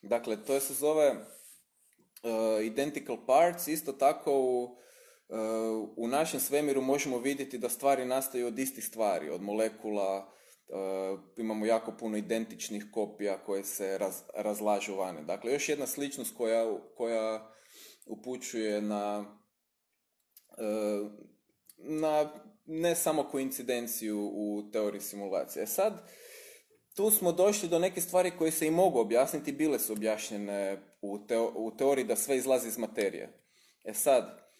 Dakle, 0.01 0.45
to 0.45 0.59
se 0.59 0.73
zove 0.73 1.09
uh, 1.11 2.65
identical 2.65 3.17
parts, 3.25 3.67
isto 3.67 3.91
tako 3.91 4.31
u, 4.39 4.63
uh, 4.63 5.89
u 5.95 6.07
našem 6.07 6.39
svemiru 6.39 6.81
možemo 6.81 7.17
vidjeti 7.17 7.57
da 7.57 7.69
stvari 7.69 8.05
nastaju 8.05 8.47
od 8.47 8.59
istih 8.59 8.85
stvari, 8.85 9.29
od 9.29 9.41
molekula, 9.41 10.33
Uh, 10.67 11.19
imamo 11.37 11.65
jako 11.65 11.91
puno 11.99 12.17
identičnih 12.17 12.85
kopija 12.91 13.37
koje 13.45 13.63
se 13.63 13.97
raz, 13.97 14.21
razlažu 14.35 14.95
vane. 14.95 15.23
Dakle, 15.23 15.53
još 15.53 15.69
jedna 15.69 15.87
sličnost 15.87 16.37
koja, 16.37 16.77
koja 16.97 17.51
upućuje 18.05 18.81
na, 18.81 19.37
uh, 20.49 21.11
na 21.77 22.33
ne 22.65 22.95
samo 22.95 23.23
koincidenciju 23.23 24.31
u 24.33 24.69
teoriji 24.71 25.01
simulacije. 25.01 25.67
Sad, 25.67 26.11
tu 26.95 27.11
smo 27.11 27.31
došli 27.31 27.69
do 27.69 27.79
neke 27.79 28.01
stvari 28.01 28.31
koje 28.37 28.51
se 28.51 28.67
i 28.67 28.71
mogu 28.71 28.99
objasniti, 28.99 29.51
bile 29.51 29.79
su 29.79 29.93
objašnjene 29.93 30.81
u, 31.01 31.19
u 31.55 31.77
teoriji 31.77 32.05
da 32.05 32.15
sve 32.15 32.37
izlazi 32.37 32.67
iz 32.67 32.77
materije. 32.77 33.43
E 33.83 33.93
sad, 33.93 34.51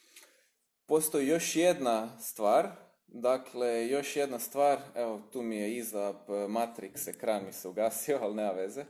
postoji 0.86 1.28
još 1.28 1.56
jedna 1.56 2.20
stvar 2.20 2.87
Dakle, 3.08 3.88
još 3.88 4.16
jedna 4.16 4.40
stvar, 4.40 4.80
evo 4.96 5.22
tu 5.34 5.42
mi 5.42 5.58
je 5.58 5.76
iza 5.76 6.14
Matrix, 6.28 7.10
ekran 7.10 7.46
mi 7.46 7.54
se 7.54 7.68
ugasio, 7.68 8.20
ali 8.22 8.36
nema 8.36 8.52
veze. 8.52 8.86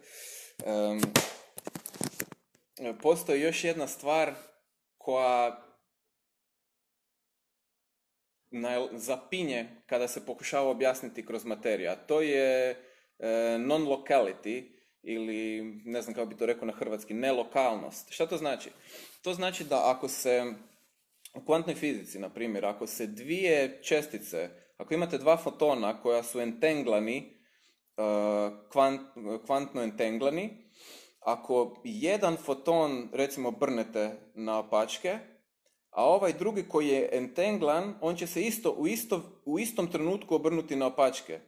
Um, 0.66 1.02
postoji 3.02 3.42
još 3.42 3.64
jedna 3.64 3.88
stvar 3.88 4.34
koja 4.98 5.64
zapinje 8.92 9.68
kada 9.86 10.08
se 10.08 10.26
pokušava 10.26 10.70
objasniti 10.70 11.26
kroz 11.26 11.46
materiju, 11.46 11.90
a 11.90 11.96
to 11.96 12.22
je 12.22 12.70
e, 12.70 12.78
non-locality 13.58 14.64
ili 15.04 15.62
ne 15.86 16.02
znam 16.02 16.16
kako 16.16 16.28
bi 16.28 16.38
to 16.38 16.46
rekao 16.46 16.66
na 16.66 16.74
hrvatski, 16.74 17.14
nelokalnost. 17.14 18.12
Šta 18.12 18.26
to 18.26 18.38
znači? 18.38 18.70
To 19.22 19.34
znači 19.34 19.64
da 19.64 19.92
ako 19.92 20.08
se 20.08 20.54
u 21.34 21.46
kvantnoj 21.46 21.76
fizici, 21.76 22.20
na 22.20 22.30
primjer, 22.30 22.66
ako 22.66 22.88
se 22.88 23.08
dvije 23.08 23.80
čestice, 23.84 24.50
ako 24.78 24.94
imate 24.94 25.18
dva 25.18 25.38
fotona 25.38 26.02
koja 26.02 26.24
su 26.24 26.40
entenglani, 26.40 27.34
uh, 27.98 28.70
kvant, 28.72 29.02
kvantno 29.46 29.84
entenglani, 29.84 30.50
ako 31.20 31.82
jedan 31.84 32.38
foton, 32.38 33.10
recimo, 33.14 33.52
brnete 33.52 34.12
na 34.36 34.60
opačke, 34.60 35.20
a 35.90 36.06
ovaj 36.06 36.34
drugi 36.34 36.66
koji 36.70 36.88
je 36.88 37.10
entenglan, 37.12 37.94
on 38.02 38.16
će 38.16 38.28
se 38.28 38.42
isto 38.42 38.72
u, 38.72 38.88
isto, 38.88 39.42
u 39.46 39.60
istom 39.60 39.92
trenutku 39.92 40.36
obrnuti 40.36 40.76
na 40.76 40.88
opačke. 40.88 41.40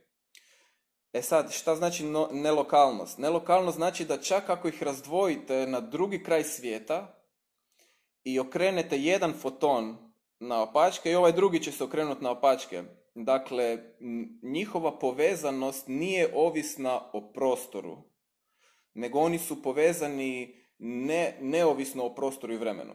E 1.14 1.22
sad, 1.22 1.52
šta 1.54 1.76
znači 1.76 2.06
no, 2.06 2.30
nelokalnost? 2.32 3.18
Nelokalnost 3.18 3.76
znači 3.76 4.06
da 4.06 4.22
čak 4.22 4.50
ako 4.50 4.68
ih 4.68 4.84
razdvojite 4.84 5.68
na 5.68 5.80
drugi 5.80 6.24
kraj 6.24 6.44
svijeta, 6.44 7.19
i 8.24 8.40
okrenete 8.40 8.98
jedan 8.98 9.34
foton 9.34 9.98
na 10.40 10.62
opačke 10.62 11.12
i 11.12 11.16
ovaj 11.16 11.32
drugi 11.32 11.64
će 11.64 11.72
se 11.72 11.84
okrenuti 11.84 12.24
na 12.24 12.32
opačke. 12.32 12.84
dakle, 13.16 13.78
njihova 14.44 15.00
povezanost 15.00 15.88
nije 15.88 16.32
ovisna 16.36 17.02
o 17.14 17.32
prostoru, 17.34 17.98
nego 18.94 19.20
oni 19.20 19.40
su 19.40 19.64
povezani 19.64 20.56
ne, 20.78 21.38
neovisno 21.42 22.04
o 22.04 22.16
prostoru 22.16 22.54
i 22.54 22.58
vremenu. 22.58 22.94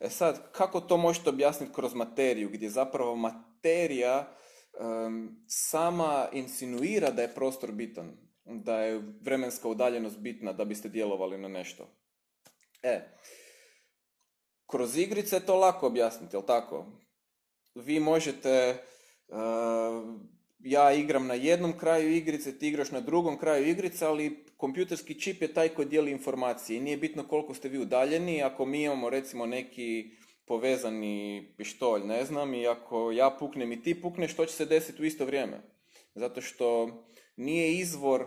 E 0.00 0.10
sad, 0.10 0.52
kako 0.52 0.80
to 0.80 0.96
možete 0.96 1.30
objasniti 1.30 1.72
kroz 1.72 1.94
materiju, 1.94 2.48
gdje 2.48 2.70
zapravo 2.70 3.16
materija 3.16 4.36
sama 5.46 6.28
insinuira 6.32 7.10
da 7.10 7.22
je 7.22 7.34
prostor 7.34 7.72
bitan, 7.72 8.16
da 8.44 8.80
je 8.80 9.02
vremenska 9.20 9.68
udaljenost 9.68 10.18
bitna 10.18 10.52
da 10.52 10.64
biste 10.64 10.88
djelovali 10.88 11.38
na 11.38 11.48
nešto. 11.48 11.88
E, 12.82 13.00
kroz 14.66 14.96
igrice 14.96 15.40
to 15.40 15.56
lako 15.56 15.86
objasniti, 15.86 16.36
jel 16.36 16.42
tako? 16.42 16.86
Vi 17.74 18.00
možete, 18.00 18.76
ja 20.58 20.92
igram 20.92 21.26
na 21.26 21.34
jednom 21.34 21.78
kraju 21.78 22.16
igrice, 22.16 22.58
ti 22.58 22.68
igraš 22.68 22.90
na 22.90 23.00
drugom 23.00 23.38
kraju 23.38 23.68
igrice, 23.68 24.06
ali 24.06 24.44
kompjuterski 24.56 25.20
čip 25.20 25.42
je 25.42 25.54
taj 25.54 25.68
koji 25.68 25.88
dijeli 25.88 26.10
informacije 26.10 26.80
nije 26.80 26.96
bitno 26.96 27.28
koliko 27.28 27.54
ste 27.54 27.68
vi 27.68 27.78
udaljeni, 27.78 28.42
ako 28.42 28.66
mi 28.66 28.82
imamo 28.82 29.10
recimo 29.10 29.46
neki 29.46 30.10
povezani 30.46 31.54
pištolj, 31.56 32.02
ne 32.04 32.24
znam, 32.24 32.54
i 32.54 32.66
ako 32.66 33.12
ja 33.12 33.36
puknem 33.38 33.72
i 33.72 33.82
ti 33.82 34.02
pukneš, 34.02 34.32
što 34.32 34.46
će 34.46 34.52
se 34.52 34.64
desiti 34.64 35.02
u 35.02 35.04
isto 35.04 35.24
vrijeme? 35.24 35.62
Zato 36.14 36.40
što 36.40 36.88
nije 37.36 37.72
izvor 37.72 38.26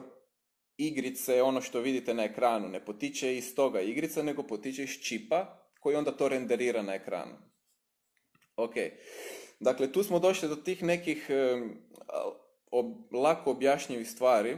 igrice 0.77 1.41
ono 1.41 1.61
što 1.61 1.79
vidite 1.79 2.13
na 2.13 2.23
ekranu, 2.23 2.69
ne 2.69 2.85
potiče 2.85 3.37
iz 3.37 3.55
toga 3.55 3.81
igrica, 3.81 4.23
nego 4.23 4.43
potiče 4.43 4.83
iz 4.83 4.89
čipa 4.89 5.68
koji 5.79 5.95
onda 5.95 6.11
to 6.11 6.29
renderira 6.29 6.81
na 6.81 6.93
ekranu. 6.93 7.35
Ok, 8.55 8.73
dakle 9.59 9.91
tu 9.91 10.03
smo 10.03 10.19
došli 10.19 10.49
do 10.49 10.55
tih 10.55 10.83
nekih 10.83 11.29
lako 13.11 13.51
objašnjivih 13.51 14.09
stvari, 14.09 14.57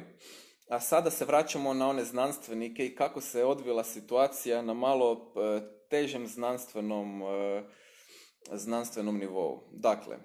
a 0.70 0.80
sada 0.80 1.12
se 1.12 1.26
vraćamo 1.26 1.74
na 1.74 1.90
one 1.90 2.04
znanstvenike 2.04 2.86
i 2.86 2.96
kako 2.96 3.22
se 3.22 3.44
odvila 3.44 3.84
situacija 3.84 4.62
na 4.62 4.74
malo 4.74 5.34
e, 5.36 5.62
težem 5.90 6.28
znanstvenom, 6.28 7.22
e, 7.22 7.64
znanstvenom 8.52 9.18
nivou. 9.18 9.70
Dakle, 9.72 10.18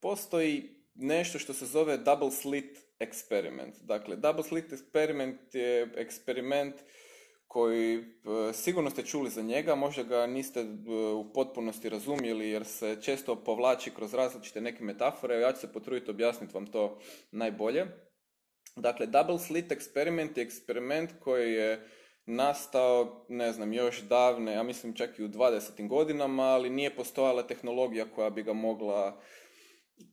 postoji 0.00 0.84
nešto 0.94 1.38
što 1.38 1.52
se 1.54 1.66
zove 1.66 1.98
double 1.98 2.30
slit 2.30 2.78
eksperiment. 2.98 3.74
Dakle, 3.80 4.16
double 4.16 4.44
slit 4.44 4.72
eksperiment 4.72 5.54
je 5.54 5.92
eksperiment 5.96 6.74
koji 7.48 7.96
e, 7.96 8.02
sigurno 8.52 8.90
ste 8.90 9.02
čuli 9.02 9.30
za 9.30 9.42
njega, 9.42 9.74
možda 9.74 10.02
ga 10.02 10.26
niste 10.26 10.66
u 11.14 11.32
potpunosti 11.32 11.88
razumjeli 11.88 12.50
jer 12.50 12.64
se 12.64 12.98
često 13.02 13.36
povlači 13.36 13.90
kroz 13.90 14.14
različite 14.14 14.60
neke 14.60 14.84
metafore, 14.84 15.40
ja 15.40 15.52
ću 15.52 15.60
se 15.60 15.72
potruditi 15.72 16.10
objasniti 16.10 16.54
vam 16.54 16.66
to 16.66 16.98
najbolje. 17.30 17.86
Dakle, 18.76 19.06
double 19.06 19.38
slit 19.38 19.72
eksperiment 19.72 20.36
je 20.36 20.42
eksperiment 20.42 21.10
koji 21.20 21.52
je 21.52 21.88
nastao, 22.26 23.24
ne 23.28 23.52
znam, 23.52 23.72
još 23.72 24.00
davne, 24.00 24.52
ja 24.52 24.62
mislim 24.62 24.94
čak 24.94 25.18
i 25.18 25.24
u 25.24 25.28
20. 25.28 25.88
godinama, 25.88 26.42
ali 26.42 26.70
nije 26.70 26.96
postojala 26.96 27.46
tehnologija 27.46 28.04
koja 28.14 28.30
bi 28.30 28.42
ga 28.42 28.52
mogla, 28.52 29.20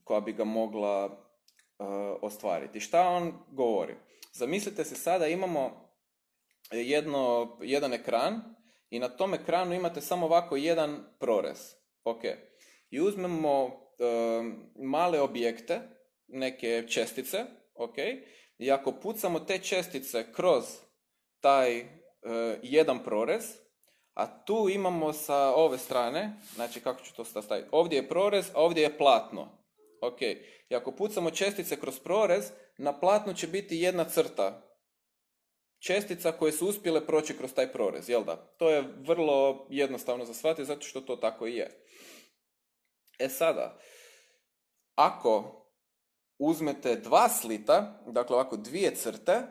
koja 0.04 0.20
bi 0.20 0.32
ga 0.32 0.44
mogla 0.44 1.04
uh, 1.06 1.86
ostvariti. 2.22 2.80
Šta 2.80 3.08
on 3.08 3.32
govori? 3.52 3.94
Zamislite 4.32 4.84
se 4.84 4.94
sada 4.94 5.26
imamo 5.26 5.85
jedno, 6.70 7.56
jedan 7.62 7.92
ekran 7.92 8.42
i 8.90 8.98
na 8.98 9.08
tom 9.08 9.34
ekranu 9.34 9.74
imate 9.74 10.00
samo 10.00 10.26
ovako 10.26 10.56
jedan 10.56 11.04
prorez. 11.18 11.74
Ok. 12.04 12.22
I 12.90 13.00
uzmemo 13.00 13.64
uh, 13.64 13.72
male 14.84 15.20
objekte, 15.20 15.80
neke 16.28 16.84
čestice, 16.88 17.44
ok, 17.74 17.96
i 18.58 18.72
ako 18.72 18.92
pucamo 18.92 19.40
te 19.40 19.58
čestice 19.58 20.32
kroz 20.32 20.64
taj 21.40 21.78
e, 21.78 21.86
jedan 22.62 23.04
prorez, 23.04 23.44
a 24.14 24.44
tu 24.44 24.68
imamo 24.68 25.12
sa 25.12 25.54
ove 25.54 25.78
strane, 25.78 26.32
znači 26.54 26.80
kako 26.80 27.02
ću 27.02 27.14
to 27.14 27.24
staviti, 27.24 27.68
ovdje 27.70 27.96
je 27.96 28.08
prorez, 28.08 28.50
a 28.54 28.60
ovdje 28.60 28.82
je 28.82 28.98
platno. 28.98 29.48
Ok, 30.02 30.22
i 30.70 30.74
ako 30.76 30.92
pucamo 30.92 31.30
čestice 31.30 31.80
kroz 31.80 31.98
prorez, 31.98 32.50
na 32.78 33.00
platnu 33.00 33.34
će 33.34 33.46
biti 33.46 33.76
jedna 33.76 34.04
crta. 34.04 34.62
Čestica 35.78 36.32
koje 36.32 36.52
su 36.52 36.66
uspjele 36.68 37.06
proći 37.06 37.36
kroz 37.36 37.52
taj 37.52 37.72
prorez, 37.72 38.08
jel 38.08 38.24
da? 38.24 38.36
To 38.36 38.70
je 38.70 38.84
vrlo 38.98 39.66
jednostavno 39.70 40.24
za 40.24 40.34
shvatiti, 40.34 40.64
zato 40.64 40.86
što 40.86 41.00
to 41.00 41.16
tako 41.16 41.46
i 41.46 41.54
je. 41.54 41.84
E 43.18 43.28
sada, 43.28 43.78
ako 44.94 45.62
uzmete 46.38 46.96
dva 46.96 47.28
slita, 47.28 48.02
dakle 48.06 48.36
ovako 48.36 48.56
dvije 48.56 48.94
crte, 48.94 49.42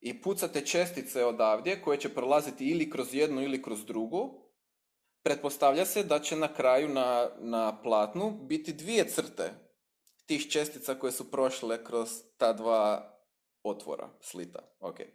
i 0.00 0.22
pucate 0.22 0.66
čestice 0.66 1.24
odavdje 1.24 1.82
koje 1.82 2.00
će 2.00 2.14
prolaziti 2.14 2.70
ili 2.70 2.90
kroz 2.90 3.14
jednu 3.14 3.42
ili 3.42 3.62
kroz 3.62 3.84
drugu, 3.84 4.48
pretpostavlja 5.22 5.86
se 5.86 6.02
da 6.02 6.20
će 6.20 6.36
na 6.36 6.54
kraju 6.54 6.88
na, 6.88 7.30
na 7.38 7.82
platnu 7.82 8.30
biti 8.30 8.72
dvije 8.72 9.08
crte 9.08 9.50
tih 10.26 10.50
čestica 10.50 10.94
koje 10.94 11.12
su 11.12 11.30
prošle 11.30 11.84
kroz 11.84 12.08
ta 12.36 12.52
dva 12.52 13.14
otvora 13.68 14.08
slita. 14.20 14.58
Okay. 14.80 15.06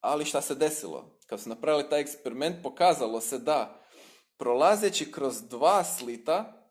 Ali 0.00 0.24
šta 0.24 0.40
se 0.40 0.54
desilo? 0.54 1.18
Kad 1.26 1.40
su 1.40 1.48
napravili 1.48 1.88
taj 1.90 2.00
eksperiment, 2.00 2.62
pokazalo 2.62 3.20
se 3.20 3.38
da 3.38 3.80
prolazeći 4.36 5.12
kroz 5.12 5.42
dva 5.42 5.84
slita, 5.84 6.64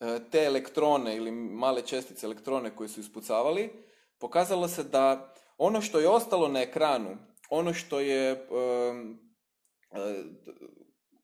E, 0.00 0.20
te 0.30 0.44
elektrone 0.44 1.16
ili 1.16 1.30
male 1.30 1.82
čestice 1.82 2.26
elektrone 2.26 2.76
koje 2.76 2.88
su 2.88 3.00
ispucavali, 3.00 3.70
pokazalo 4.18 4.68
se 4.68 4.84
da 4.84 5.34
ono 5.58 5.80
što 5.80 5.98
je 5.98 6.08
ostalo 6.08 6.48
na 6.48 6.60
ekranu, 6.60 7.16
ono 7.50 7.74
što 7.74 8.00
je, 8.00 8.30
e, 8.30 8.38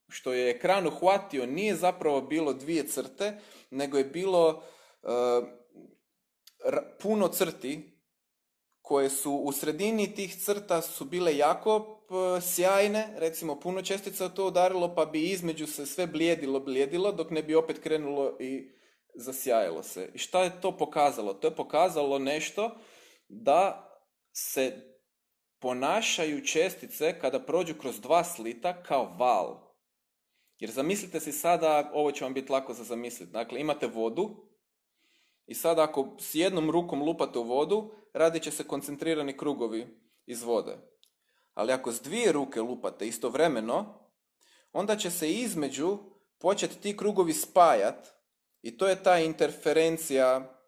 što 0.09 0.33
je 0.33 0.51
ekran 0.51 0.87
uhvatio 0.87 1.47
nije 1.47 1.75
zapravo 1.75 2.21
bilo 2.21 2.53
dvije 2.53 2.89
crte, 2.89 3.39
nego 3.71 3.99
je 3.99 4.05
bilo 4.05 4.63
e, 5.03 5.09
puno 7.03 7.29
crti 7.29 7.96
koje 8.87 9.11
su 9.11 9.33
u 9.33 9.53
sredini 9.53 10.15
tih 10.15 10.37
crta 10.37 10.83
su 10.83 11.05
bile 11.05 11.37
jako 11.37 12.01
sjajne, 12.41 13.09
recimo 13.17 13.61
puno 13.61 13.83
čestica 13.83 14.29
to 14.29 14.47
udarilo 14.47 14.95
pa 14.95 15.05
bi 15.07 15.31
između 15.31 15.67
se 15.67 15.87
sve 15.87 16.07
blijedilo, 16.07 16.61
blijedilo 16.61 17.13
dok 17.13 17.31
ne 17.31 17.43
bi 17.43 17.55
opet 17.55 17.79
krenulo 17.83 18.37
i 18.41 18.71
zasjajilo 19.15 19.83
se. 19.83 20.11
I 20.15 20.19
šta 20.19 20.45
je 20.45 20.61
to 20.61 20.77
pokazalo? 20.77 21.35
To 21.35 21.47
je 21.47 21.55
pokazalo 21.55 22.19
nešto 22.19 22.77
da 23.29 23.91
se 24.33 24.97
ponašaju 25.59 26.45
čestice 26.45 27.19
kada 27.21 27.41
prođu 27.41 27.75
kroz 27.75 28.01
dva 28.01 28.25
slita 28.25 28.83
kao 28.83 29.17
val. 29.19 29.75
Jer 30.59 30.71
zamislite 30.71 31.21
si 31.21 31.33
sada, 31.33 31.91
ovo 31.95 32.13
će 32.13 32.25
vam 32.25 32.35
biti 32.35 32.53
lako 32.53 32.75
za 32.75 32.85
zamisliti, 32.85 33.33
dakle 33.33 33.61
imate 33.61 33.87
vodu 33.87 34.47
i 35.47 35.55
sada 35.55 35.83
ako 35.83 36.17
s 36.19 36.35
jednom 36.35 36.71
rukom 36.71 37.03
lupate 37.03 37.39
u 37.39 37.43
vodu, 37.43 37.91
radit 38.17 38.43
će 38.43 38.51
se 38.51 38.65
koncentrirani 38.65 39.37
krugovi 39.37 39.87
iz 40.27 40.43
vode. 40.43 40.77
Ali 41.55 41.73
ako 41.73 41.93
s 41.93 42.01
dvije 42.01 42.33
ruke 42.33 42.61
lupate 42.61 43.07
istovremeno, 43.07 44.09
onda 44.73 44.97
će 44.97 45.11
se 45.11 45.33
između 45.33 45.99
početi 46.39 46.81
ti 46.81 46.97
krugovi 46.97 47.33
spajat 47.33 48.09
i 48.63 48.79
to 48.79 48.89
je 48.89 49.03
ta 49.03 49.19
interferencija, 49.19 50.59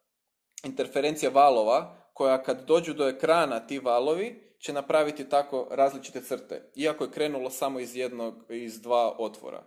interferencija 0.64 1.30
valova 1.30 2.11
koja 2.14 2.42
kad 2.42 2.66
dođu 2.66 2.94
do 2.94 3.08
ekrana 3.08 3.66
ti 3.66 3.78
valovi 3.78 4.54
će 4.58 4.72
napraviti 4.72 5.28
tako 5.28 5.66
različite 5.70 6.20
crte, 6.20 6.70
iako 6.74 7.04
je 7.04 7.11
krenulo 7.11 7.50
samo 7.50 7.80
iz 7.80 7.96
jednog, 7.96 8.34
iz 8.48 8.80
dva 8.80 9.16
otvora. 9.18 9.62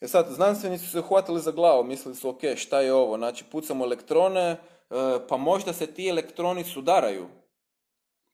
E 0.00 0.08
sad, 0.08 0.26
znanstvenici 0.30 0.84
su 0.84 0.90
se 0.90 0.98
uhvatili 0.98 1.40
za 1.40 1.50
glavu, 1.50 1.84
mislili 1.84 2.16
su, 2.16 2.28
ok, 2.28 2.40
šta 2.56 2.80
je 2.80 2.92
ovo, 2.92 3.16
znači 3.16 3.44
pucamo 3.44 3.84
elektrone, 3.84 4.56
pa 5.28 5.36
možda 5.36 5.72
se 5.72 5.86
ti 5.86 6.08
elektroni 6.08 6.64
sudaraju, 6.64 7.26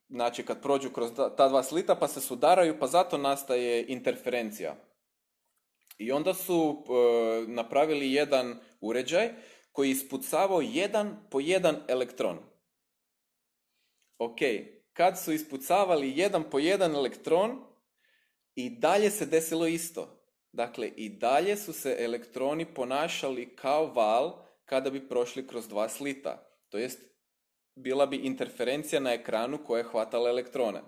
znači 0.09 0.43
kad 0.43 0.63
prođu 0.63 0.91
kroz 0.91 1.11
ta 1.37 1.49
dva 1.49 1.63
slita 1.63 1.95
pa 1.95 2.09
se 2.09 2.21
sudaraju, 2.21 2.79
pa 2.81 2.87
zato 2.87 3.19
nastaje 3.19 3.85
interferencija. 3.89 4.77
I 5.99 6.13
onda 6.13 6.35
su 6.35 6.85
e, 6.87 7.53
napravili 7.53 8.13
jedan 8.13 8.61
uređaj 8.81 9.31
koji 9.73 9.89
je 9.89 9.93
ispucavao 9.93 10.61
jedan 10.61 11.17
po 11.31 11.41
jedan 11.41 11.77
elektron. 11.89 12.39
Ok, 14.19 14.39
kad 14.93 15.21
su 15.21 15.33
ispucavali 15.33 16.19
jedan 16.19 16.51
po 16.51 16.59
jedan 16.59 16.95
elektron, 16.95 17.73
i 18.55 18.71
dalje 18.71 19.11
se 19.11 19.27
desilo 19.27 19.67
isto. 19.67 20.19
Dakle, 20.53 20.89
i 20.89 21.09
dalje 21.09 21.57
su 21.57 21.73
se 21.73 21.97
elektroni 21.99 22.75
ponašali 22.75 23.57
kao 23.57 23.87
val 23.87 24.43
kada 24.73 24.91
bi 24.91 25.09
prošli 25.09 25.47
kroz 25.47 25.69
dva 25.69 25.89
slita. 25.89 26.39
To 26.69 26.79
jest, 26.79 27.01
bila 27.77 28.07
bi 28.07 28.17
interferencija 28.17 29.01
na 29.01 29.13
ekranu 29.13 29.59
koja 29.67 29.79
je 29.79 29.89
hvatala 29.91 30.31
elektrone. 30.31 30.81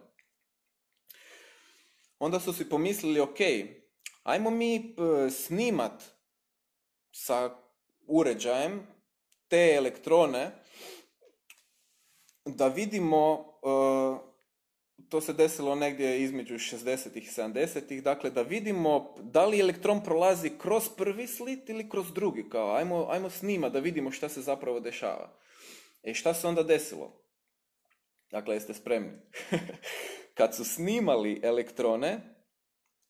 Onda 2.19 2.41
su 2.41 2.53
si 2.53 2.69
pomislili, 2.69 3.21
ok, 3.21 3.39
ajmo 4.23 4.51
mi 4.51 4.77
e, 4.77 4.83
snimat 5.31 6.03
sa 7.13 7.51
uređajem 8.07 8.87
te 9.49 9.75
elektrone 9.77 10.51
da 12.45 12.69
vidimo, 12.69 13.45
e, 13.45 14.34
to 15.09 15.21
se 15.21 15.33
desilo 15.33 15.75
negdje 15.75 16.23
između 16.23 16.55
60. 16.55 17.19
i 17.19 17.21
70. 17.21 18.01
Dakle, 18.01 18.31
da 18.31 18.43
vidimo 18.43 19.15
da 19.21 19.47
li 19.47 19.61
elektron 19.61 20.05
prolazi 20.05 20.51
kroz 20.59 20.89
prvi 20.97 21.27
slit 21.27 21.69
ili 21.69 21.89
kroz 21.89 22.13
drugi. 22.13 22.49
Kao, 22.49 22.77
ajmo, 22.77 23.07
ajmo 23.11 23.31
snima 23.31 23.69
da 23.69 23.79
vidimo 23.79 24.11
šta 24.11 24.29
se 24.29 24.43
zapravo 24.43 24.81
dešava. 24.81 25.39
E 26.03 26.15
šta 26.15 26.35
se 26.35 26.47
onda 26.47 26.63
desilo? 26.63 27.25
Dakle, 28.31 28.55
jeste 28.55 28.75
spremni? 28.75 29.13
Kad 30.39 30.57
su 30.57 30.65
snimali 30.65 31.41
elektrone, 31.43 32.21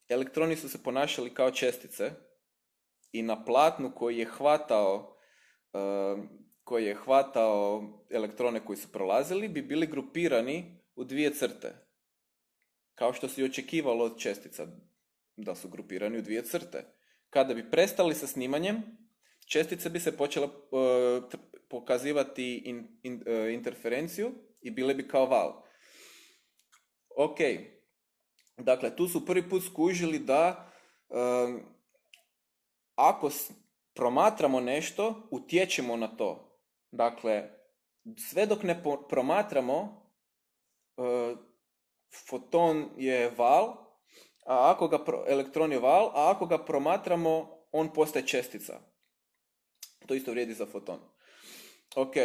elektroni 0.08 0.56
su 0.56 0.68
se 0.68 0.82
ponašali 0.82 1.34
kao 1.34 1.50
čestice 1.50 2.10
i 3.12 3.22
na 3.22 3.44
platnu 3.44 3.92
koji 3.94 4.18
je 4.18 4.26
hvatao 4.26 5.16
um, 5.72 6.28
koji 6.64 6.84
je 6.84 6.94
hvatao 6.94 7.82
elektrone 8.10 8.64
koji 8.64 8.76
su 8.76 8.92
prolazili 8.92 9.48
bi 9.48 9.62
bili 9.62 9.86
grupirani 9.86 10.80
u 10.96 11.04
dvije 11.04 11.34
crte. 11.34 11.83
Kao 12.94 13.12
što 13.12 13.28
se 13.28 13.40
i 13.40 13.44
očekivalo 13.44 14.04
od 14.04 14.18
čestica 14.18 14.66
da 15.36 15.54
su 15.54 15.68
grupirani 15.68 16.18
u 16.18 16.22
dvije 16.22 16.44
crte. 16.44 16.84
Kada 17.30 17.54
bi 17.54 17.70
prestali 17.70 18.14
sa 18.14 18.26
snimanjem, 18.26 18.82
čestice 19.46 19.90
bi 19.90 20.00
se 20.00 20.16
počele 20.16 20.46
uh, 20.46 21.24
pokazivati 21.68 22.56
in, 23.02 23.14
uh, 23.14 23.52
interferenciju 23.52 24.32
i 24.60 24.70
bile 24.70 24.94
bi 24.94 25.08
kao 25.08 25.26
val. 25.26 25.62
Ok, 27.16 27.38
dakle 28.56 28.96
tu 28.96 29.08
su 29.08 29.26
prvi 29.26 29.48
put 29.48 29.62
skužili 29.64 30.18
da 30.18 30.72
um, 31.08 31.60
ako 32.94 33.30
promatramo 33.94 34.60
nešto, 34.60 35.28
utječemo 35.30 35.96
na 35.96 36.16
to. 36.16 36.60
Dakle, 36.90 37.50
sve 38.30 38.46
dok 38.46 38.62
ne 38.62 38.82
promatramo, 39.08 40.10
uh, 40.96 41.38
foton 42.28 42.90
je 42.96 43.30
val, 43.36 43.76
a 44.46 44.70
ako 44.70 44.88
ga 44.88 45.04
elektron 45.26 45.72
je 45.72 45.78
val, 45.78 46.10
a 46.14 46.30
ako 46.30 46.46
ga 46.46 46.58
promatramo, 46.58 47.64
on 47.72 47.92
postaje 47.92 48.26
čestica. 48.26 48.80
To 50.06 50.14
isto 50.14 50.30
vrijedi 50.30 50.54
za 50.54 50.66
foton. 50.66 51.00
Ok, 51.96 52.16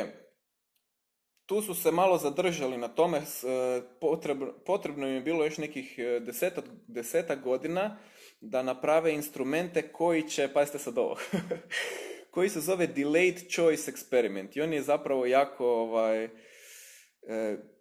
tu 1.50 1.62
su 1.62 1.76
se 1.76 1.92
malo 1.92 2.18
zadržali 2.18 2.78
na 2.78 2.88
tome, 2.88 3.18
e, 3.18 3.24
potrebno, 4.02 4.54
potrebno 4.66 5.08
im 5.08 5.14
je 5.14 5.22
bilo 5.22 5.46
još 5.46 5.58
nekih 5.58 6.00
e, 6.00 6.20
desetak, 6.20 6.66
desetak 6.88 7.44
godina 7.44 7.98
da 8.42 8.64
naprave 8.64 9.14
instrumente 9.14 9.92
koji 9.92 10.30
će, 10.30 10.50
pazite 10.54 10.80
sad 10.80 10.98
ovo, 10.98 11.18
koji 12.34 12.50
se 12.50 12.60
zove 12.60 12.88
Delayed 12.88 13.56
Choice 13.56 13.92
Experiment 13.92 14.58
i 14.58 14.62
on 14.62 14.74
je 14.74 14.82
zapravo 14.82 15.26
jako, 15.26 15.66
ovaj, 15.66 16.24
e, 16.24 16.30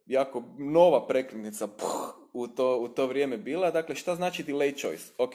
jako 0.09 0.43
nova 0.59 1.07
prekretnica 1.07 1.69
u 2.33 2.49
to, 2.49 2.79
u 2.79 2.89
to 2.89 3.07
vrijeme 3.07 3.37
bila. 3.37 3.71
Dakle, 3.71 3.95
šta 3.95 4.15
znači 4.15 4.45
Delayed 4.45 4.81
Choice? 4.81 5.05
Ok, 5.19 5.33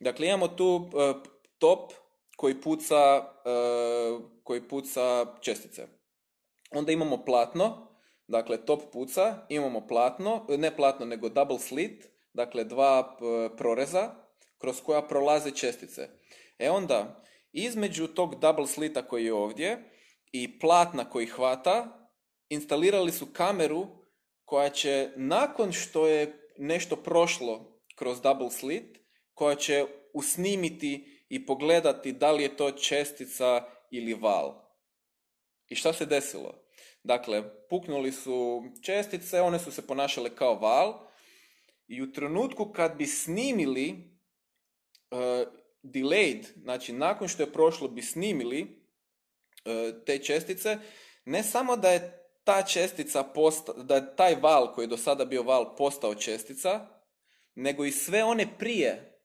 dakle 0.00 0.26
imamo 0.26 0.48
tu 0.48 0.90
top 1.58 1.92
koji 2.36 2.60
puca, 2.60 3.24
koji 4.44 4.68
puca 4.68 5.26
čestice 5.40 5.86
Onda 6.70 6.92
imamo 6.92 7.24
platno, 7.24 7.86
dakle 8.26 8.64
top 8.64 8.82
puca, 8.92 9.46
imamo 9.48 9.86
platno, 9.86 10.46
ne 10.48 10.76
platno 10.76 11.06
nego 11.06 11.28
double 11.28 11.58
slit, 11.58 12.08
dakle 12.32 12.64
dva 12.64 13.16
proreza 13.56 14.10
kroz 14.58 14.80
koja 14.80 15.02
prolaze 15.02 15.50
čestice. 15.50 16.08
E 16.58 16.70
onda, 16.70 17.24
između 17.52 18.06
tog 18.06 18.40
double 18.40 18.66
slita 18.66 19.02
koji 19.02 19.24
je 19.24 19.34
ovdje 19.34 19.90
i 20.32 20.58
platna 20.58 21.10
koji 21.10 21.26
hvata, 21.26 22.08
instalirali 22.48 23.12
su 23.12 23.26
kameru 23.32 23.86
koja 24.50 24.70
će 24.70 25.10
nakon 25.16 25.72
što 25.72 26.06
je 26.06 26.48
nešto 26.58 26.96
prošlo 26.96 27.82
kroz 27.94 28.20
double 28.20 28.50
slit, 28.50 28.98
koja 29.34 29.56
će 29.56 29.86
usnimiti 30.12 31.24
i 31.28 31.46
pogledati 31.46 32.12
da 32.12 32.32
li 32.32 32.42
je 32.42 32.56
to 32.56 32.70
čestica 32.70 33.64
ili 33.90 34.14
val. 34.14 34.54
I 35.68 35.74
šta 35.74 35.92
se 35.92 36.06
desilo? 36.06 36.54
Dakle, 37.02 37.66
puknuli 37.68 38.12
su 38.12 38.64
čestice, 38.82 39.40
one 39.40 39.58
su 39.58 39.72
se 39.72 39.86
ponašale 39.86 40.36
kao 40.36 40.54
val 40.54 41.06
i 41.88 42.02
u 42.02 42.12
trenutku 42.12 42.72
kad 42.72 42.96
bi 42.96 43.06
snimili 43.06 43.90
uh, 45.10 45.18
delayed, 45.82 46.44
znači 46.62 46.92
nakon 46.92 47.28
što 47.28 47.42
je 47.42 47.52
prošlo 47.52 47.88
bi 47.88 48.02
snimili 48.02 48.62
uh, 48.62 50.04
te 50.06 50.18
čestice, 50.18 50.78
ne 51.24 51.42
samo 51.42 51.76
da 51.76 51.90
je 51.90 52.19
ta 52.44 52.62
čestica 52.62 53.24
posta, 53.24 53.72
da 53.72 53.94
je 53.94 54.16
taj 54.16 54.34
val 54.34 54.74
koji 54.74 54.84
je 54.84 54.88
do 54.88 54.96
sada 54.96 55.24
bio 55.24 55.42
val 55.42 55.76
postao 55.76 56.14
čestica, 56.14 56.86
nego 57.54 57.84
i 57.84 57.92
sve 57.92 58.24
one 58.24 58.46
prije 58.58 59.20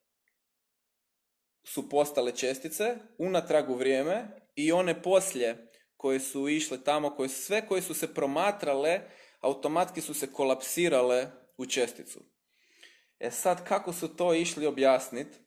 su 1.63 1.89
postale 1.89 2.31
čestice 2.31 2.97
unatrag 3.17 3.69
u 3.69 3.75
vrijeme 3.75 4.27
i 4.55 4.71
one 4.71 5.01
poslije 5.01 5.71
koje 5.97 6.19
su 6.19 6.49
išle 6.49 6.83
tamo, 6.83 7.09
koje, 7.09 7.29
sve 7.29 7.67
koje 7.67 7.81
su 7.81 7.93
se 7.93 8.13
promatrale, 8.13 9.01
automatski 9.39 10.01
su 10.01 10.13
se 10.13 10.33
kolapsirale 10.33 11.27
u 11.57 11.65
česticu. 11.65 12.19
E 13.19 13.31
sad, 13.31 13.67
kako 13.67 13.93
su 13.93 14.07
to 14.07 14.33
išli 14.33 14.65
objasniti? 14.65 15.37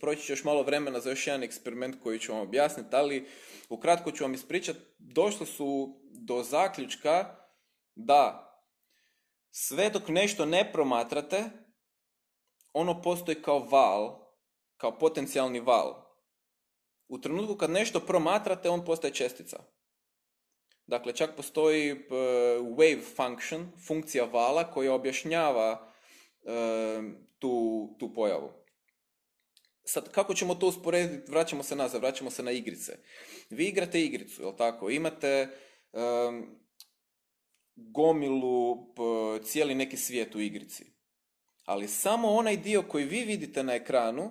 Proći 0.00 0.22
ću 0.22 0.32
još 0.32 0.44
malo 0.44 0.62
vremena 0.62 1.00
za 1.00 1.10
još 1.10 1.26
jedan 1.26 1.42
eksperiment 1.42 1.96
koji 2.02 2.18
ću 2.18 2.32
vam 2.32 2.40
objasniti, 2.40 2.88
ali 2.92 3.28
ukratko 3.68 4.10
ću 4.10 4.24
vam 4.24 4.34
ispričati. 4.34 4.78
Došli 4.98 5.46
su 5.46 6.00
do 6.28 6.42
zaključka 6.42 7.36
da 7.94 8.44
sve 9.50 9.90
dok 9.90 10.08
nešto 10.08 10.46
ne 10.46 10.72
promatrate, 10.72 11.44
ono 12.72 13.02
postoji 13.02 13.42
kao 13.42 13.58
val, 13.58 14.28
kao 14.76 14.98
potencijalni 14.98 15.60
val. 15.60 16.08
U 17.08 17.18
trenutku 17.20 17.56
kad 17.56 17.70
nešto 17.70 18.00
promatrate, 18.00 18.68
on 18.70 18.84
postaje 18.84 19.14
čestica. 19.14 19.58
Dakle, 20.86 21.12
čak 21.12 21.36
postoji 21.36 21.92
uh, 21.92 21.98
wave 22.76 23.02
function, 23.16 23.72
funkcija 23.86 24.24
vala 24.24 24.70
koja 24.70 24.94
objašnjava 24.94 25.92
uh, 26.42 27.04
tu, 27.38 27.88
tu 27.98 28.14
pojavu. 28.14 28.52
Sad, 29.84 30.12
kako 30.12 30.34
ćemo 30.34 30.54
to 30.54 30.66
usporediti? 30.66 31.30
Vraćamo 31.30 31.62
se 31.62 31.76
nazad, 31.76 32.00
vraćamo 32.00 32.30
se 32.30 32.42
na 32.42 32.50
igrice. 32.50 32.98
Vi 33.50 33.66
igrate 33.66 34.00
igricu, 34.00 34.42
jel 34.42 34.56
tako? 34.56 34.90
Imate 34.90 35.48
gomilu, 37.76 38.86
cijeli 39.44 39.74
neki 39.74 39.96
svijet 39.96 40.34
u 40.34 40.40
igrici. 40.40 40.84
Ali 41.64 41.88
samo 41.88 42.28
onaj 42.28 42.56
dio 42.56 42.82
koji 42.82 43.04
vi 43.04 43.20
vidite 43.24 43.62
na 43.62 43.74
ekranu 43.74 44.30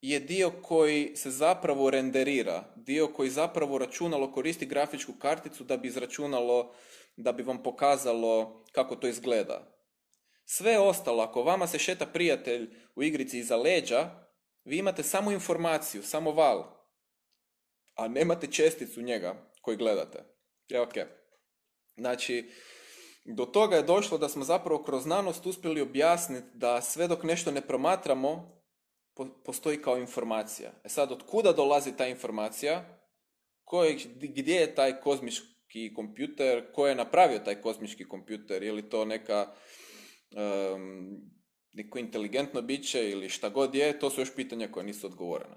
je 0.00 0.20
dio 0.20 0.52
koji 0.62 1.16
se 1.16 1.30
zapravo 1.30 1.90
renderira, 1.90 2.64
dio 2.76 3.06
koji 3.08 3.30
zapravo 3.30 3.78
računalo 3.78 4.32
koristi 4.32 4.66
grafičku 4.66 5.12
karticu 5.12 5.64
da 5.64 5.76
bi 5.76 5.88
izračunalo, 5.88 6.74
da 7.16 7.32
bi 7.32 7.42
vam 7.42 7.62
pokazalo 7.62 8.64
kako 8.72 8.96
to 8.96 9.08
izgleda. 9.08 9.74
Sve 10.44 10.78
ostalo, 10.78 11.22
ako 11.22 11.42
vama 11.42 11.66
se 11.66 11.78
šeta 11.78 12.06
prijatelj 12.06 12.70
u 12.96 13.02
igrici 13.02 13.38
iza 13.38 13.56
leđa, 13.56 14.10
vi 14.64 14.78
imate 14.78 15.02
samo 15.02 15.30
informaciju, 15.30 16.02
samo 16.02 16.30
val, 16.30 16.64
a 17.94 18.08
nemate 18.08 18.46
česticu 18.46 19.02
njega 19.02 19.53
koji 19.64 19.76
gledate. 19.76 20.24
Je, 20.68 20.80
ok. 20.80 20.94
Znači, 21.96 22.50
do 23.24 23.44
toga 23.44 23.76
je 23.76 23.82
došlo 23.82 24.18
da 24.18 24.28
smo 24.28 24.44
zapravo 24.44 24.82
kroz 24.82 25.02
znanost 25.02 25.46
uspjeli 25.46 25.80
objasniti 25.80 26.46
da 26.54 26.82
sve 26.82 27.08
dok 27.08 27.22
nešto 27.22 27.50
ne 27.50 27.60
promatramo, 27.60 28.62
postoji 29.44 29.82
kao 29.82 29.98
informacija. 29.98 30.72
E 30.84 30.88
sad, 30.88 31.12
od 31.12 31.22
kuda 31.26 31.52
dolazi 31.52 31.96
ta 31.96 32.06
informacija? 32.06 33.00
Koje, 33.64 33.96
gdje 34.14 34.54
je 34.54 34.74
taj 34.74 35.00
kozmički 35.00 35.94
kompjuter? 35.94 36.72
Ko 36.72 36.86
je 36.86 36.94
napravio 36.94 37.38
taj 37.38 37.60
kozmički 37.60 38.08
kompjuter? 38.08 38.62
Je 38.62 38.72
li 38.72 38.88
to 38.88 39.04
neka 39.04 39.54
um, 40.30 41.34
neko 41.72 41.98
inteligentno 41.98 42.62
biće 42.62 43.10
ili 43.10 43.28
šta 43.28 43.48
god 43.48 43.74
je? 43.74 43.98
To 43.98 44.10
su 44.10 44.20
još 44.20 44.34
pitanja 44.34 44.68
koja 44.72 44.84
nisu 44.84 45.06
odgovorena. 45.06 45.56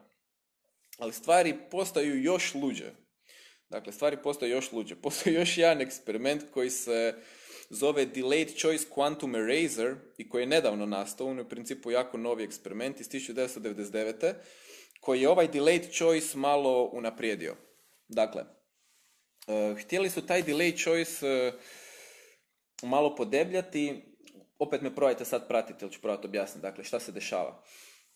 Ali 0.98 1.13
stvari 1.13 1.56
postaju 1.72 2.24
još 2.24 2.56
luđe. 2.56 3.07
Dakle, 3.69 3.93
stvari 3.93 4.17
postaju 4.23 4.51
još 4.51 4.71
luđe. 4.71 4.95
Postoji 5.03 5.36
još 5.36 5.58
jedan 5.58 5.82
eksperiment 5.82 6.43
koji 6.53 6.69
se 6.69 7.15
zove 7.69 8.06
Delayed 8.06 8.60
Choice 8.60 8.86
Quantum 8.95 9.36
Eraser 9.38 9.95
i 10.17 10.30
koji 10.30 10.41
je 10.41 10.47
nedavno 10.47 10.86
nastao, 10.86 11.27
on 11.27 11.38
je 11.38 11.43
u 11.43 11.49
principu 11.49 11.91
jako 11.91 12.17
novi 12.17 12.43
eksperiment 12.43 12.99
iz 12.99 13.10
1999. 13.10 14.34
koji 15.01 15.21
je 15.21 15.30
ovaj 15.30 15.47
Delayed 15.47 15.97
Choice 15.97 16.38
malo 16.38 16.84
unaprijedio. 16.84 17.56
Dakle, 18.08 18.41
uh, 18.41 19.82
htjeli 19.82 20.10
su 20.10 20.25
taj 20.25 20.43
Delayed 20.43 20.84
Choice 20.84 21.25
uh, 21.27 21.53
malo 22.89 23.15
podebljati, 23.15 24.03
opet 24.60 24.82
me 24.82 24.95
probajte 24.95 25.25
sad 25.25 25.47
pratiti 25.47 25.86
ili 25.86 25.91
ću 25.91 26.01
probati 26.01 26.27
objasniti, 26.27 26.62
dakle 26.62 26.84
šta 26.84 26.99
se 26.99 27.12
dešava. 27.12 27.63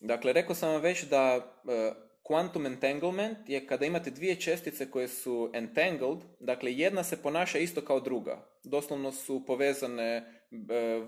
Dakle, 0.00 0.32
rekao 0.32 0.54
sam 0.54 0.72
vam 0.72 0.80
već 0.80 1.02
da 1.02 1.36
uh, 1.36 2.11
quantum 2.22 2.66
entanglement 2.66 3.48
je 3.48 3.66
kada 3.66 3.86
imate 3.86 4.10
dvije 4.10 4.40
čestice 4.40 4.90
koje 4.90 5.08
su 5.08 5.50
entangled, 5.54 6.18
dakle 6.40 6.72
jedna 6.72 7.04
se 7.04 7.22
ponaša 7.22 7.58
isto 7.58 7.80
kao 7.80 8.00
druga. 8.00 8.48
Doslovno 8.64 9.12
su 9.12 9.46
povezane 9.46 10.06
e, 10.06 10.24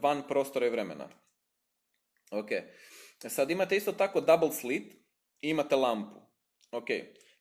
van 0.00 0.22
prostora 0.28 0.66
i 0.66 0.70
vremena. 0.70 1.08
Ok. 2.30 2.48
Sad 3.28 3.50
imate 3.50 3.76
isto 3.76 3.92
tako 3.92 4.20
double 4.20 4.52
slit 4.52 4.94
i 5.40 5.48
imate 5.48 5.76
lampu. 5.76 6.20
Ok. 6.70 6.90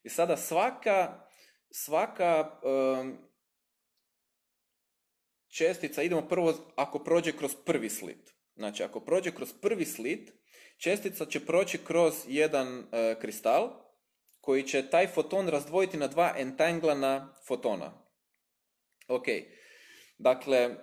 I 0.02 0.08
sada 0.08 0.36
svaka, 0.36 1.26
svaka 1.70 2.60
čestica, 5.48 6.02
idemo 6.02 6.28
prvo 6.28 6.54
ako 6.76 7.04
prođe 7.04 7.36
kroz 7.36 7.54
prvi 7.66 7.90
slit. 7.90 8.34
Znači, 8.56 8.82
ako 8.82 9.00
prođe 9.00 9.34
kroz 9.34 9.52
prvi 9.62 9.84
slit, 9.84 10.32
čestica 10.76 11.26
će 11.26 11.46
proći 11.46 11.78
kroz 11.78 12.14
jedan 12.26 12.78
e, 12.78 13.16
kristal 13.20 13.70
koji 14.40 14.62
će 14.62 14.90
taj 14.90 15.06
foton 15.06 15.48
razdvojiti 15.48 15.96
na 15.96 16.06
dva 16.06 16.34
entanglana 16.36 17.34
fotona. 17.46 17.92
Ok. 19.08 19.24
Dakle, 20.18 20.76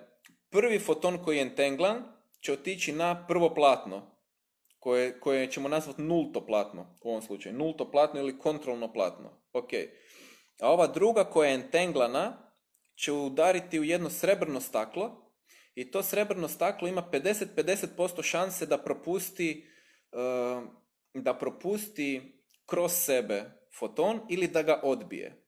prvi 0.50 0.78
foton 0.78 1.24
koji 1.24 1.36
je 1.36 1.42
entanglan 1.42 2.02
će 2.40 2.52
otići 2.52 2.92
na 2.92 3.26
prvo 3.26 3.54
platno, 3.54 4.16
koje, 4.78 5.20
koje 5.20 5.50
ćemo 5.50 5.68
nazvati 5.68 6.02
nulto 6.02 6.46
platno 6.46 6.98
u 7.00 7.10
ovom 7.10 7.22
slučaju. 7.22 7.54
Nulto 7.54 7.90
platno 7.90 8.20
ili 8.20 8.38
kontrolno 8.38 8.92
platno. 8.92 9.42
Ok. 9.52 9.70
A 10.60 10.70
ova 10.72 10.86
druga 10.86 11.24
koja 11.24 11.48
je 11.48 11.54
entanglana 11.54 12.52
će 12.94 13.12
udariti 13.12 13.80
u 13.80 13.84
jedno 13.84 14.10
srebrno 14.10 14.60
staklo 14.60 15.32
i 15.74 15.90
to 15.90 16.02
srebrno 16.02 16.48
staklo 16.48 16.88
ima 16.88 17.08
50-50% 17.12 18.22
šanse 18.22 18.66
da 18.66 18.78
propusti, 18.78 19.71
da 21.14 21.38
propusti 21.38 22.42
kroz 22.66 22.92
sebe 22.92 23.44
foton 23.78 24.20
ili 24.30 24.48
da 24.48 24.62
ga 24.62 24.80
odbije. 24.82 25.42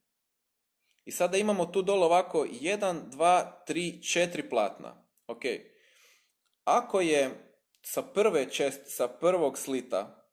I 1.05 1.11
sada 1.11 1.37
imamo 1.37 1.65
tu 1.65 1.81
dole 1.81 2.05
ovako 2.05 2.45
1, 2.45 3.09
2, 3.09 3.51
3, 3.67 3.99
4 3.99 4.49
platna. 4.49 5.07
Ok. 5.27 5.41
Ako 6.63 7.01
je 7.01 7.29
sa 7.81 8.01
prve 8.01 8.49
čest, 8.49 8.81
sa 8.85 9.07
prvog 9.07 9.57
slita 9.57 10.29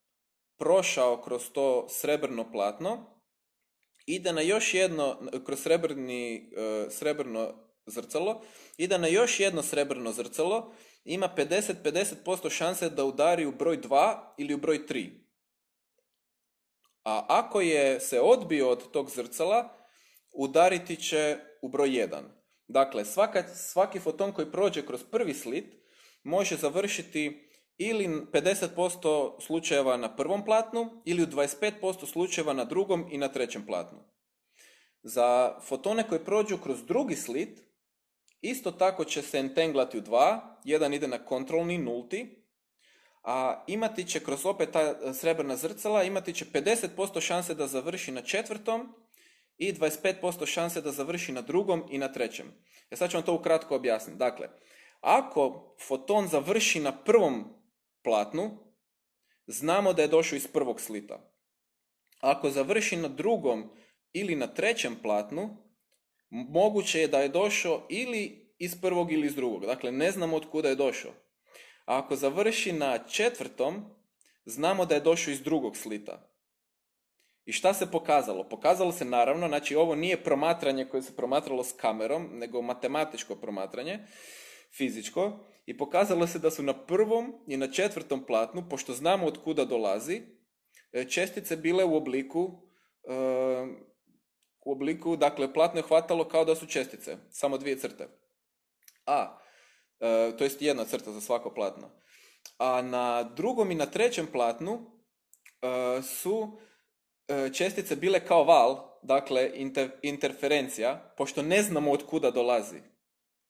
prošao 0.57 1.21
kroz 1.21 1.49
to 1.51 1.87
srebrno 1.89 2.51
platno, 2.51 3.21
ide 4.05 4.33
na 4.33 4.41
još 4.41 4.73
jedno, 4.73 5.29
kroz 5.45 5.59
srebrni, 5.59 6.51
uh, 6.57 6.91
srebrno 6.91 7.53
zrcalo, 7.85 8.41
ide 8.77 8.97
na 8.97 9.07
još 9.07 9.39
jedno 9.39 9.63
srebrno 9.63 10.11
zrcalo, 10.11 10.73
ima 11.05 11.29
50-50% 11.37 12.49
šanse 12.49 12.89
da 12.89 13.05
udari 13.05 13.45
u 13.45 13.51
broj 13.51 13.81
2 13.81 14.19
ili 14.37 14.53
u 14.53 14.57
broj 14.57 14.85
3. 14.87 15.09
A 17.03 17.25
ako 17.29 17.61
je 17.61 17.99
se 17.99 18.21
odbio 18.21 18.69
od 18.69 18.91
tog 18.91 19.09
zrcala, 19.09 19.87
udariti 20.33 20.95
će 20.95 21.37
u 21.61 21.69
broj 21.69 21.89
1. 21.89 22.21
Dakle, 22.67 23.05
svaka, 23.05 23.43
svaki 23.55 23.99
foton 23.99 24.31
koji 24.31 24.51
prođe 24.51 24.85
kroz 24.85 25.03
prvi 25.11 25.33
slit 25.33 25.75
može 26.23 26.55
završiti 26.55 27.49
ili 27.77 28.07
50% 28.07 29.41
slučajeva 29.41 29.97
na 29.97 30.15
prvom 30.15 30.45
platnu 30.45 31.01
ili 31.05 31.23
u 31.23 31.27
25% 31.27 32.05
slučajeva 32.05 32.53
na 32.53 32.65
drugom 32.65 33.07
i 33.11 33.17
na 33.17 33.27
trećem 33.27 33.65
platnu. 33.65 33.99
Za 35.03 35.59
fotone 35.61 36.07
koji 36.07 36.25
prođu 36.25 36.57
kroz 36.57 36.85
drugi 36.85 37.15
slit, 37.15 37.59
Isto 38.43 38.71
tako 38.71 39.05
će 39.05 39.21
se 39.21 39.37
entenglati 39.37 39.97
u 39.97 40.01
dva, 40.01 40.57
jedan 40.63 40.93
ide 40.93 41.07
na 41.07 41.25
kontrolni, 41.25 41.77
nulti, 41.77 42.43
a 43.23 43.63
imati 43.67 44.05
će 44.07 44.23
kroz 44.23 44.45
opet 44.45 44.71
ta 44.71 44.81
e, 44.81 45.13
srebrna 45.13 45.55
zrcala, 45.55 46.03
imati 46.03 46.33
će 46.33 46.45
50% 46.45 47.21
šanse 47.21 47.55
da 47.55 47.67
završi 47.67 48.11
na 48.11 48.21
četvrtom 48.21 48.95
i 49.57 49.73
25% 49.73 50.45
šanse 50.45 50.81
da 50.81 50.91
završi 50.91 51.31
na 51.31 51.41
drugom 51.41 51.83
i 51.89 51.97
na 51.97 52.11
trećem. 52.11 52.45
Ja 52.47 52.51
e, 52.91 52.95
sad 52.95 53.11
ću 53.11 53.17
vam 53.17 53.25
to 53.25 53.33
ukratko 53.33 53.75
objasniti. 53.75 54.19
Dakle, 54.19 54.49
ako 55.01 55.75
foton 55.87 56.27
završi 56.27 56.79
na 56.79 56.91
prvom 56.91 57.43
platnu, 58.01 58.57
znamo 59.47 59.93
da 59.93 60.01
je 60.01 60.07
došao 60.07 60.37
iz 60.37 60.47
prvog 60.47 60.81
slita. 60.81 61.31
Ako 62.19 62.49
završi 62.49 62.95
na 62.95 63.07
drugom 63.07 63.69
ili 64.13 64.35
na 64.35 64.47
trećem 64.47 64.95
platnu, 65.01 65.63
moguće 66.33 66.99
je 66.99 67.07
da 67.07 67.19
je 67.19 67.29
došao 67.29 67.85
ili 67.89 68.53
iz 68.59 68.81
prvog 68.81 69.11
ili 69.11 69.27
iz 69.27 69.35
drugog. 69.35 69.65
Dakle, 69.65 69.91
ne 69.91 70.11
znamo 70.11 70.35
od 70.35 70.49
kuda 70.49 70.69
je 70.69 70.75
došao. 70.75 71.11
A 71.85 71.97
ako 71.97 72.15
završi 72.15 72.71
na 72.71 72.97
četvrtom, 72.97 73.85
znamo 74.45 74.85
da 74.85 74.95
je 74.95 75.01
došao 75.01 75.31
iz 75.31 75.41
drugog 75.41 75.77
slita. 75.77 76.29
I 77.45 77.51
šta 77.51 77.73
se 77.73 77.91
pokazalo? 77.91 78.49
Pokazalo 78.49 78.91
se 78.91 79.05
naravno, 79.05 79.47
znači 79.47 79.75
ovo 79.75 79.95
nije 79.95 80.23
promatranje 80.23 80.85
koje 80.85 81.01
se 81.01 81.15
promatralo 81.15 81.63
s 81.63 81.71
kamerom, 81.71 82.29
nego 82.33 82.61
matematičko 82.61 83.35
promatranje, 83.35 83.99
fizičko, 84.77 85.39
i 85.65 85.77
pokazalo 85.77 86.27
se 86.27 86.39
da 86.39 86.51
su 86.51 86.63
na 86.63 86.85
prvom 86.85 87.33
i 87.47 87.57
na 87.57 87.71
četvrtom 87.71 88.25
platnu, 88.25 88.69
pošto 88.69 88.93
znamo 88.93 89.25
od 89.25 89.43
kuda 89.43 89.65
dolazi, 89.65 90.21
e, 90.91 91.05
čestice 91.09 91.57
bile 91.57 91.83
u 91.83 91.95
obliku 91.95 92.51
e, 93.03 93.92
u 94.65 94.71
obliku, 94.71 95.15
dakle, 95.15 95.53
platno 95.53 95.79
je 95.79 95.87
hvatalo 95.87 96.27
kao 96.27 96.45
da 96.45 96.55
su 96.55 96.67
čestice, 96.67 97.17
samo 97.31 97.57
dvije 97.57 97.79
crte. 97.79 98.07
A, 99.05 99.39
e, 99.99 100.31
to 100.37 100.43
jest 100.43 100.61
jedna 100.61 100.85
crta 100.85 101.11
za 101.11 101.21
svako 101.21 101.53
platno. 101.53 101.89
A 102.57 102.81
na 102.81 103.23
drugom 103.23 103.71
i 103.71 103.75
na 103.75 103.85
trećem 103.85 104.27
platnu 104.31 104.91
e, 105.61 106.01
su 106.01 106.57
e, 107.27 107.49
čestice 107.53 107.95
bile 107.95 108.25
kao 108.25 108.43
val, 108.43 108.99
dakle, 109.03 109.51
interferencija, 110.01 111.13
pošto 111.17 111.41
ne 111.41 111.63
znamo 111.63 111.91
od 111.91 112.05
kuda 112.05 112.31
dolazi. 112.31 112.79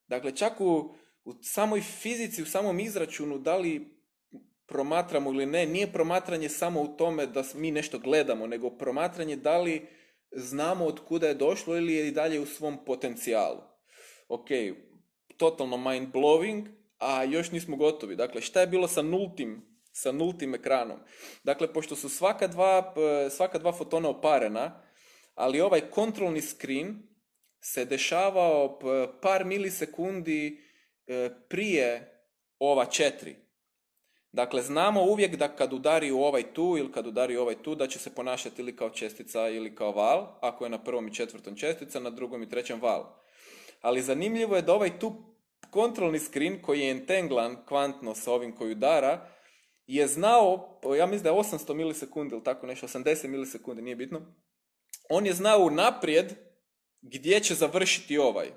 Dakle, 0.08 0.36
čak 0.36 0.62
u, 0.62 0.96
u 1.26 1.34
samoj 1.42 1.82
fizici, 1.82 2.42
u 2.42 2.46
samom 2.46 2.80
izračunu, 2.80 3.38
da 3.38 3.58
li 3.58 3.94
promatramo 4.66 5.32
ili 5.32 5.46
ne, 5.46 5.66
nije 5.66 5.92
promatranje 5.92 6.50
samo 6.50 6.82
u 6.82 6.88
tome 6.88 7.26
da 7.28 7.44
mi 7.56 7.72
nešto 7.72 8.00
gledamo, 8.00 8.48
nego 8.48 8.70
promatranje 8.70 9.36
da 9.36 9.58
li 9.58 9.88
znamo 10.36 10.86
od 10.86 11.00
kuda 11.00 11.28
je 11.28 11.34
došlo 11.34 11.78
ili 11.78 11.94
je 11.94 12.08
i 12.08 12.12
dalje 12.12 12.40
u 12.40 12.46
svom 12.46 12.86
potencijalu. 12.86 13.62
Ok, 14.28 14.48
totalno 15.38 15.78
mind 15.78 16.14
blowing, 16.14 16.68
a 17.00 17.24
još 17.24 17.52
nismo 17.52 17.78
gotovi. 17.78 18.16
Dakle, 18.16 18.42
šta 18.42 18.62
je 18.62 18.68
bilo 18.68 18.88
sa 18.88 19.02
nultim, 19.02 19.80
sa 19.92 20.12
nultim 20.12 20.56
ekranom? 20.56 21.00
Dakle, 21.44 21.74
pošto 21.74 21.96
su 21.96 22.10
svaka 22.10 22.48
dva, 22.48 22.94
svaka 23.32 23.58
dva 23.58 23.72
fotona 23.74 24.10
oparena, 24.10 24.82
ali 25.36 25.62
ovaj 25.62 25.82
kontrolni 25.82 26.42
screen 26.42 27.08
se 27.62 27.86
dešavao 27.86 28.80
par 29.22 29.46
milisekundi 29.46 30.62
e, 31.08 31.30
prije 31.50 32.14
ova 32.60 32.86
četiri. 32.86 33.36
Dakle, 34.34 34.62
znamo 34.62 35.04
uvijek 35.04 35.36
da 35.36 35.56
kad 35.56 35.74
udari 35.74 36.12
u 36.12 36.22
ovaj 36.22 36.54
tu 36.54 36.76
ili 36.78 36.92
kad 36.92 37.08
udari 37.08 37.38
u 37.38 37.42
ovaj 37.42 37.56
tu, 37.56 37.76
da 37.76 37.88
će 37.88 38.00
se 38.00 38.16
ponašati 38.16 38.62
ili 38.62 38.76
kao 38.76 38.90
čestica 38.90 39.50
ili 39.50 39.76
kao 39.76 39.92
val, 39.92 40.38
ako 40.42 40.64
je 40.64 40.70
na 40.70 40.84
prvom 40.84 41.08
i 41.08 41.14
četvrtom 41.14 41.56
čestica, 41.56 42.00
na 42.00 42.10
drugom 42.10 42.44
i 42.44 42.50
trećem 42.50 42.82
val. 42.82 43.06
Ali 43.82 44.02
zanimljivo 44.02 44.56
je 44.56 44.62
da 44.62 44.74
ovaj 44.74 45.00
tu 45.00 45.14
kontrolni 45.70 46.20
screen 46.20 46.62
koji 46.62 46.80
je 46.80 46.92
entanglan 46.92 47.66
kvantno 47.66 48.16
sa 48.16 48.32
ovim 48.32 48.56
koji 48.56 48.72
udara, 48.72 49.30
je 49.88 50.08
znao, 50.08 50.80
ja 50.98 51.06
mislim 51.06 51.24
da 51.24 51.30
je 51.30 51.36
800 51.36 51.74
milisekundi 51.74 52.36
ili 52.36 52.44
tako 52.44 52.68
nešto, 52.68 52.88
80 52.88 53.28
milisekundi, 53.28 53.82
nije 53.82 53.96
bitno, 53.96 54.22
on 55.10 55.26
je 55.26 55.34
znao 55.34 55.60
unaprijed 55.60 56.34
gdje 57.02 57.40
će 57.40 57.56
završiti 57.56 58.18
ovaj. 58.18 58.52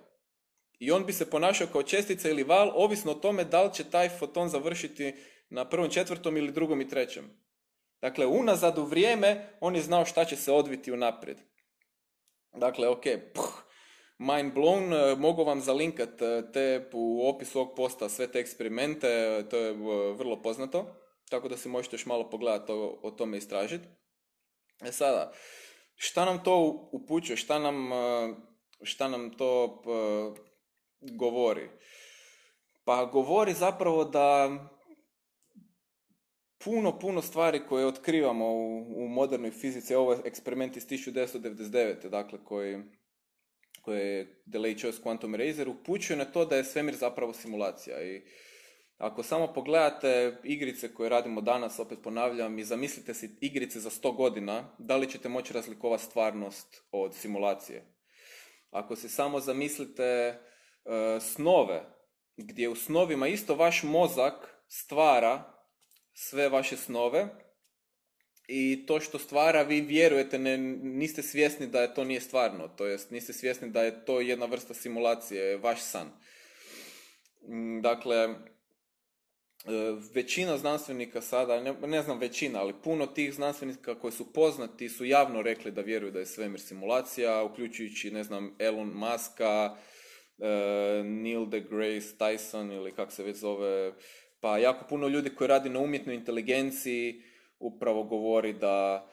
I 0.79 0.91
on 0.91 1.07
bi 1.07 1.13
se 1.13 1.31
ponašao 1.31 1.67
kao 1.73 1.83
čestica 1.83 2.29
ili 2.29 2.43
val, 2.43 2.73
ovisno 2.75 3.13
o 3.13 3.15
tome 3.15 3.45
da 3.45 3.63
li 3.63 3.75
će 3.75 3.85
taj 3.85 4.09
foton 4.09 4.49
završiti 4.49 5.15
na 5.49 5.69
prvom, 5.69 5.91
četvrtom 5.91 6.37
ili 6.37 6.53
drugom 6.53 6.81
i 6.81 6.89
trećem. 6.89 7.47
Dakle, 8.01 8.27
unazad 8.27 8.79
u 8.79 8.85
vrijeme 8.85 9.57
on 9.61 9.75
je 9.75 9.83
znao 9.83 10.05
šta 10.05 10.25
će 10.25 10.37
se 10.37 10.53
odviti 10.53 10.93
unaprijed. 10.93 11.39
Dakle, 12.53 12.89
ok, 12.89 13.05
puh, 13.35 13.63
mind 14.19 14.55
blown, 14.55 14.93
e, 14.93 15.17
mogu 15.17 15.45
vam 15.45 15.61
zalinkat 15.61 16.23
e, 16.23 16.53
te 16.53 16.91
u 16.93 17.29
opisu 17.29 17.61
ovog 17.61 17.75
posta 17.77 18.09
sve 18.09 18.33
te 18.33 18.39
eksperimente, 18.39 19.09
e, 19.09 19.49
to 19.49 19.57
je 19.57 19.73
vrlo 20.13 20.43
poznato, 20.43 20.87
tako 21.31 21.49
da 21.49 21.57
si 21.57 21.69
možete 21.69 21.95
još 21.95 22.07
malo 22.07 22.31
pogledati 22.31 22.73
o, 22.73 22.99
o 23.03 23.11
tome 23.11 23.39
istražiti. 23.39 23.89
E 24.83 24.93
sada, 24.93 25.33
šta 25.95 26.25
nam 26.25 26.45
to 26.45 26.89
upućuje, 26.93 27.37
šta 27.37 27.59
nam, 27.59 27.91
šta 28.83 29.09
nam 29.09 29.31
to 29.31 29.83
govori? 31.01 31.69
Pa 32.85 33.05
govori 33.05 33.53
zapravo 33.53 34.05
da 34.05 34.49
puno, 36.67 36.99
puno 36.99 37.23
stvari 37.23 37.63
koje 37.69 37.87
otkrivamo 37.87 38.47
u, 38.47 38.79
u 39.05 39.09
modernoj 39.09 39.51
fizici. 39.51 39.95
Ovo 39.95 40.13
je 40.13 40.19
eksperiment 40.25 40.77
iz 40.77 40.87
1999. 40.87 42.09
Dakle, 42.09 42.39
koji, 42.45 42.79
koji 43.83 44.01
je 44.01 44.43
Delay 44.47 44.81
Choice 44.81 45.03
Quantum 45.03 45.37
Razor 45.37 45.69
upućuje 45.69 46.17
na 46.17 46.25
to 46.25 46.45
da 46.45 46.57
je 46.57 46.65
svemir 46.65 46.95
zapravo 46.95 47.33
simulacija. 47.33 48.03
I 48.03 48.23
Ako 48.99 49.23
samo 49.23 49.53
pogledate 49.53 50.37
igrice 50.45 50.95
koje 50.95 51.09
radimo 51.09 51.41
danas, 51.41 51.79
opet 51.79 51.99
ponavljam, 52.03 52.59
i 52.59 52.65
zamislite 52.65 53.15
si 53.15 53.37
igrice 53.41 53.81
za 53.81 53.91
100 53.91 54.17
godina, 54.17 54.77
da 54.79 54.97
li 54.97 55.11
ćete 55.11 55.29
moći 55.29 55.53
razlikovati 55.53 56.05
stvarnost 56.05 56.83
od 56.91 57.15
simulacije? 57.15 57.85
Ako 58.71 58.97
si 58.97 59.09
samo 59.09 59.41
zamislite 59.41 60.03
e, 60.03 60.39
snove, 61.21 61.83
gdje 62.37 62.69
u 62.69 62.75
snovima 62.75 63.29
isto 63.29 63.55
vaš 63.55 63.83
mozak 63.83 64.63
stvara 64.69 65.56
sve 66.19 66.49
vaše 66.49 66.77
snove 66.77 67.29
i 68.49 68.85
to 68.87 69.01
što 69.01 69.19
stvara 69.19 69.63
vi 69.63 69.81
vjerujete, 69.81 70.39
ne, 70.39 70.59
niste 70.83 71.23
svjesni 71.23 71.67
da 71.67 71.81
je 71.81 71.95
to 71.95 72.05
nije 72.05 72.21
stvarno, 72.21 72.69
to 72.69 72.87
jest 72.87 73.11
niste 73.11 73.33
svjesni 73.33 73.71
da 73.71 73.83
je 73.83 74.05
to 74.05 74.21
jedna 74.21 74.47
vrsta 74.47 74.75
simulacije, 74.75 75.57
vaš 75.57 75.83
san. 75.83 76.09
Mm, 77.49 77.81
dakle, 77.81 78.35
E, 79.67 79.97
većina 80.15 80.59
znanstvenika 80.59 81.21
sada, 81.21 81.61
ne, 81.61 81.73
ne, 81.73 82.03
znam 82.03 82.19
većina, 82.19 82.61
ali 82.61 82.75
puno 82.85 83.07
tih 83.07 83.35
znanstvenika 83.35 83.95
koji 83.95 84.13
su 84.13 84.33
poznati 84.33 84.89
su 84.89 85.05
javno 85.05 85.43
rekli 85.43 85.73
da 85.73 85.81
vjeruju 85.81 86.13
da 86.13 86.19
je 86.19 86.27
svemir 86.27 86.61
simulacija, 86.61 87.43
uključujući, 87.43 88.11
ne 88.11 88.25
znam, 88.25 88.57
Elon 88.59 88.93
Muska, 88.95 89.77
e, 90.39 91.03
Neil 91.05 91.47
deGrasse 91.47 92.17
Tyson 92.19 92.77
ili 92.77 92.93
kako 92.93 93.13
se 93.13 93.23
već 93.23 93.37
zove, 93.37 93.93
pa 94.41 94.59
jako 94.59 94.85
puno 94.89 95.09
ljudi 95.09 95.35
koji 95.35 95.49
radi 95.49 95.69
na 95.69 95.81
umjetnoj 95.81 96.15
inteligenciji 96.15 97.23
upravo 97.59 98.03
govori 98.03 98.53
da 98.53 99.07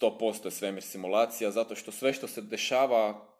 100% 0.00 0.44
je 0.44 0.50
svemir 0.50 0.82
simulacija, 0.82 1.50
zato 1.50 1.74
što 1.74 1.92
sve 1.92 2.12
što 2.12 2.28
se 2.28 2.42
dešava 2.42 3.36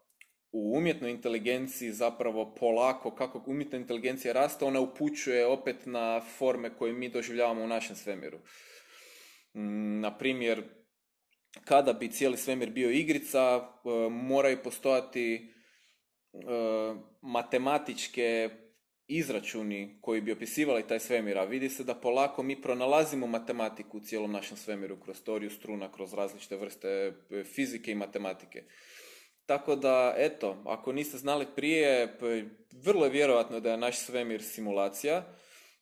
u 0.51 0.77
umjetnoj 0.77 1.11
inteligenciji 1.11 1.91
zapravo 1.91 2.55
polako, 2.55 3.15
kako 3.15 3.43
umjetna 3.45 3.77
inteligencija 3.77 4.33
raste, 4.33 4.65
ona 4.65 4.79
upućuje 4.79 5.45
opet 5.45 5.85
na 5.85 6.21
forme 6.21 6.77
koje 6.77 6.93
mi 6.93 7.09
doživljavamo 7.09 7.63
u 7.63 7.67
našem 7.67 7.95
svemiru. 7.95 8.37
Mm, 9.53 9.99
na 9.99 10.17
primjer, 10.17 10.63
kada 11.65 11.93
bi 11.93 12.11
cijeli 12.11 12.37
svemir 12.37 12.69
bio 12.69 12.89
igrica, 12.89 13.39
e, 13.85 14.09
moraju 14.09 14.57
postojati 14.63 15.33
e, 15.35 16.37
matematičke 17.21 18.49
izračuni 19.07 19.97
koji 20.01 20.21
bi 20.21 20.31
opisivali 20.31 20.87
taj 20.87 20.99
svemir, 20.99 21.37
a 21.37 21.43
vidi 21.43 21.69
se 21.69 21.83
da 21.83 21.95
polako 21.95 22.43
mi 22.43 22.61
pronalazimo 22.61 23.27
matematiku 23.27 23.97
u 23.97 24.01
cijelom 24.01 24.31
našem 24.31 24.57
svemiru 24.57 24.97
kroz 24.99 25.21
teoriju 25.23 25.49
struna, 25.49 25.91
kroz 25.91 26.13
različite 26.13 26.57
vrste 26.57 26.87
e, 26.87 27.43
fizike 27.43 27.91
i 27.91 27.95
matematike. 27.95 28.63
Tako 29.45 29.75
da, 29.75 30.13
eto, 30.17 30.57
ako 30.65 30.91
niste 30.91 31.17
znali 31.17 31.45
prije, 31.55 32.17
vrlo 32.71 33.05
je 33.05 33.11
vjerojatno 33.11 33.59
da 33.59 33.71
je 33.71 33.77
naš 33.77 33.97
svemir 33.97 34.43
simulacija 34.43 35.25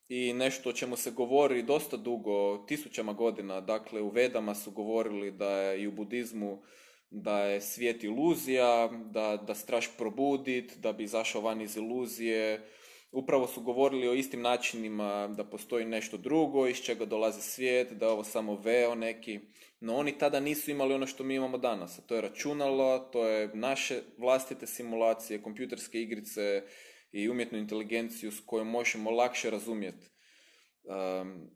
i 0.10 0.34
nešto 0.34 0.70
o 0.70 0.74
čemu 0.74 0.96
se 0.96 1.12
govori 1.12 1.64
dosta 1.64 1.98
dugo, 1.98 2.58
tisućama 2.58 3.14
godina. 3.14 3.62
Dakle, 3.62 4.02
u 4.02 4.10
Vedama 4.10 4.56
su 4.56 4.72
govorili 4.72 5.32
da 5.32 5.50
je 5.50 5.82
i 5.82 5.88
u 5.88 5.92
budizmu 5.92 6.62
da 7.10 7.40
je 7.40 7.62
svijet 7.62 8.04
iluzija, 8.04 8.88
da, 8.88 9.38
da 9.48 9.56
straš 9.56 9.98
probudit, 9.98 10.78
da 10.78 10.94
bi 10.94 11.04
izašao 11.04 11.42
van 11.42 11.62
iz 11.62 11.78
iluzije. 11.78 12.68
Upravo 13.16 13.48
su 13.48 13.62
govorili 13.62 14.08
o 14.08 14.14
istim 14.14 14.42
načinima 14.42 15.28
da 15.28 15.44
postoji 15.44 15.86
nešto 15.86 16.18
drugo, 16.18 16.68
iz 16.68 16.78
čega 16.78 17.06
dolazi 17.06 17.42
svijet, 17.42 17.92
da 17.92 18.06
je 18.06 18.12
ovo 18.12 18.24
samo 18.24 18.56
veo 18.56 18.96
neki. 18.96 19.40
No 19.80 19.96
oni 19.96 20.18
tada 20.18 20.40
nisu 20.40 20.72
imali 20.72 20.94
ono 20.94 21.08
što 21.08 21.24
mi 21.24 21.36
imamo 21.36 21.58
danas. 21.58 22.00
To 22.08 22.16
je 22.16 22.22
računalo, 22.22 23.00
to 23.00 23.28
je 23.28 23.52
naše 23.54 24.02
vlastite 24.18 24.68
simulacije, 24.68 25.42
kompjuterske 25.42 26.02
igrice 26.02 26.64
i 27.12 27.30
umjetnu 27.30 27.58
inteligenciju 27.58 28.32
s 28.32 28.40
kojom 28.46 28.68
možemo 28.68 29.12
lakše 29.12 29.50
razumjeti. 29.50 30.08
Um, 30.84 31.50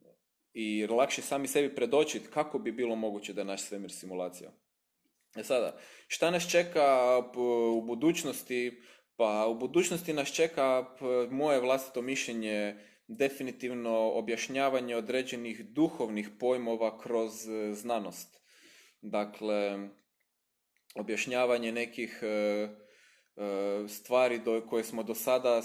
I 0.53 0.87
lakše 0.87 1.21
sami 1.21 1.47
sebi 1.47 1.75
predočiti 1.75 2.27
kako 2.33 2.59
bi 2.59 2.71
bilo 2.71 2.95
moguće 2.95 3.33
da 3.33 3.41
je 3.41 3.45
naš 3.45 3.61
svemir 3.61 3.91
simulacija. 3.91 4.51
E 5.35 5.43
sada, 5.43 5.77
šta 6.07 6.31
nas 6.31 6.51
čeka 6.51 7.17
u 7.73 7.81
budućnosti? 7.81 8.81
Pa 9.19 9.47
u 9.47 9.55
budućnosti 9.55 10.13
nas 10.13 10.31
čeka 10.31 10.85
moje 11.31 11.59
vlastito 11.59 12.01
mišljenje 12.01 12.75
definitivno 13.07 14.11
objašnjavanje 14.11 14.95
određenih 14.95 15.65
duhovnih 15.65 16.29
pojmova 16.39 16.99
kroz 16.99 17.49
e, 17.49 17.73
znanost. 17.73 18.41
Dakle, 19.01 19.89
objašnjavanje 20.95 21.71
nekih 21.71 22.19
e, 22.21 22.27
e, 22.27 22.69
stvari 23.87 24.39
do, 24.39 24.65
koje 24.69 24.83
smo 24.83 25.03
do 25.03 25.15
sada 25.15 25.61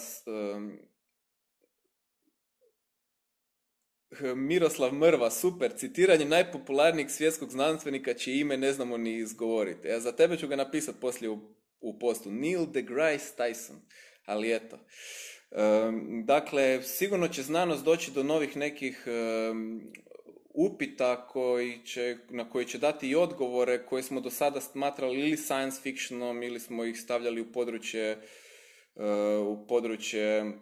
Miroslav 4.37 4.93
Mrva, 4.93 5.31
super, 5.31 5.73
citiranje 5.77 6.25
najpopularnijeg 6.25 7.11
svjetskog 7.11 7.51
znanstvenika 7.51 8.14
čije 8.14 8.40
ime 8.40 8.57
ne 8.57 8.73
znamo 8.73 8.97
ni 8.97 9.17
izgovoriti. 9.17 9.88
Ja 9.88 10.01
za 10.01 10.12
tebe 10.12 10.37
ću 10.37 10.49
ga 10.49 10.57
napisati 10.57 11.01
poslije 11.01 11.31
u, 11.31 11.55
u 11.85 11.99
postu. 11.99 12.31
Neil 12.31 12.66
deGrasse 12.66 13.35
Tyson. 13.37 13.77
Ali 14.25 14.55
eto. 14.55 14.79
Dakle, 16.25 16.83
sigurno 16.83 17.29
će 17.29 17.42
znanost 17.42 17.85
doći 17.85 18.11
do 18.11 18.23
novih 18.23 18.57
nekih 18.57 19.07
upita 20.55 21.27
koji 21.27 21.79
će, 21.85 22.16
na 22.31 22.51
koji 22.51 22.66
će 22.66 22.79
dati 22.79 23.09
i 23.09 23.14
odgovore 23.14 23.87
koje 23.87 24.03
smo 24.03 24.20
do 24.20 24.31
sada 24.31 24.61
smatrali 24.61 25.20
ili 25.20 25.37
science 25.37 25.81
fictionom 25.83 26.42
ili 26.42 26.61
smo 26.61 26.85
ih 26.85 27.01
stavljali 27.01 27.40
u 27.40 27.53
područje 27.53 28.11
eh, 28.97 29.37
u 29.38 29.66
područje 29.66 30.38
eh, 30.38 30.53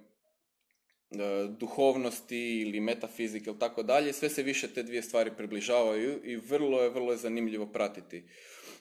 duhovnosti 1.58 2.60
ili 2.60 2.80
metafizike 2.80 3.50
ili 3.50 3.58
tako 3.58 3.82
dalje. 3.82 4.12
Sve 4.12 4.28
se 4.28 4.42
više 4.42 4.74
te 4.74 4.82
dvije 4.82 5.02
stvari 5.02 5.30
približavaju 5.36 6.20
i 6.24 6.36
vrlo 6.36 6.82
je, 6.82 6.90
vrlo 6.90 7.12
je 7.12 7.18
zanimljivo 7.18 7.66
pratiti 7.66 8.24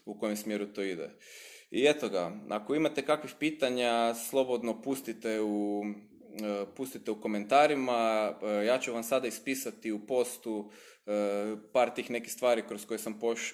u 0.05 0.19
kojem 0.19 0.37
smjeru 0.37 0.65
to 0.65 0.81
ide. 0.81 1.09
I 1.71 1.85
eto 1.85 2.09
ga, 2.09 2.31
ako 2.49 2.75
imate 2.75 3.05
kakvih 3.05 3.33
pitanja, 3.39 4.15
slobodno 4.15 4.81
pustite 4.81 5.41
u, 5.41 5.83
e, 6.43 6.65
pustite 6.75 7.11
u 7.11 7.21
komentarima. 7.21 8.31
E, 8.43 8.65
ja 8.65 8.79
ću 8.79 8.93
vam 8.93 9.03
sada 9.03 9.27
ispisati 9.27 9.91
u 9.91 10.05
postu 10.05 10.71
e, 11.05 11.11
par 11.73 11.93
tih 11.93 12.11
nekih 12.11 12.33
stvari 12.33 12.63
kroz 12.67 12.85
koje 12.85 12.97
sam 12.99 13.19
poš, 13.19 13.53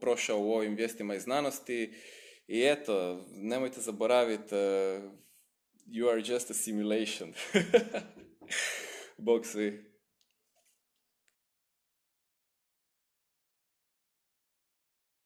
prošao 0.00 0.40
u 0.40 0.52
ovim 0.52 0.74
vijestima 0.74 1.14
iz 1.14 1.22
znanosti. 1.22 1.92
I 2.46 2.62
eto, 2.64 3.26
nemojte 3.30 3.80
zaboraviti, 3.80 4.54
you 5.86 6.10
are 6.10 6.22
just 6.26 6.50
a 6.50 6.54
simulation. 6.54 7.32
Bog 9.18 9.46
svi. 9.46 9.93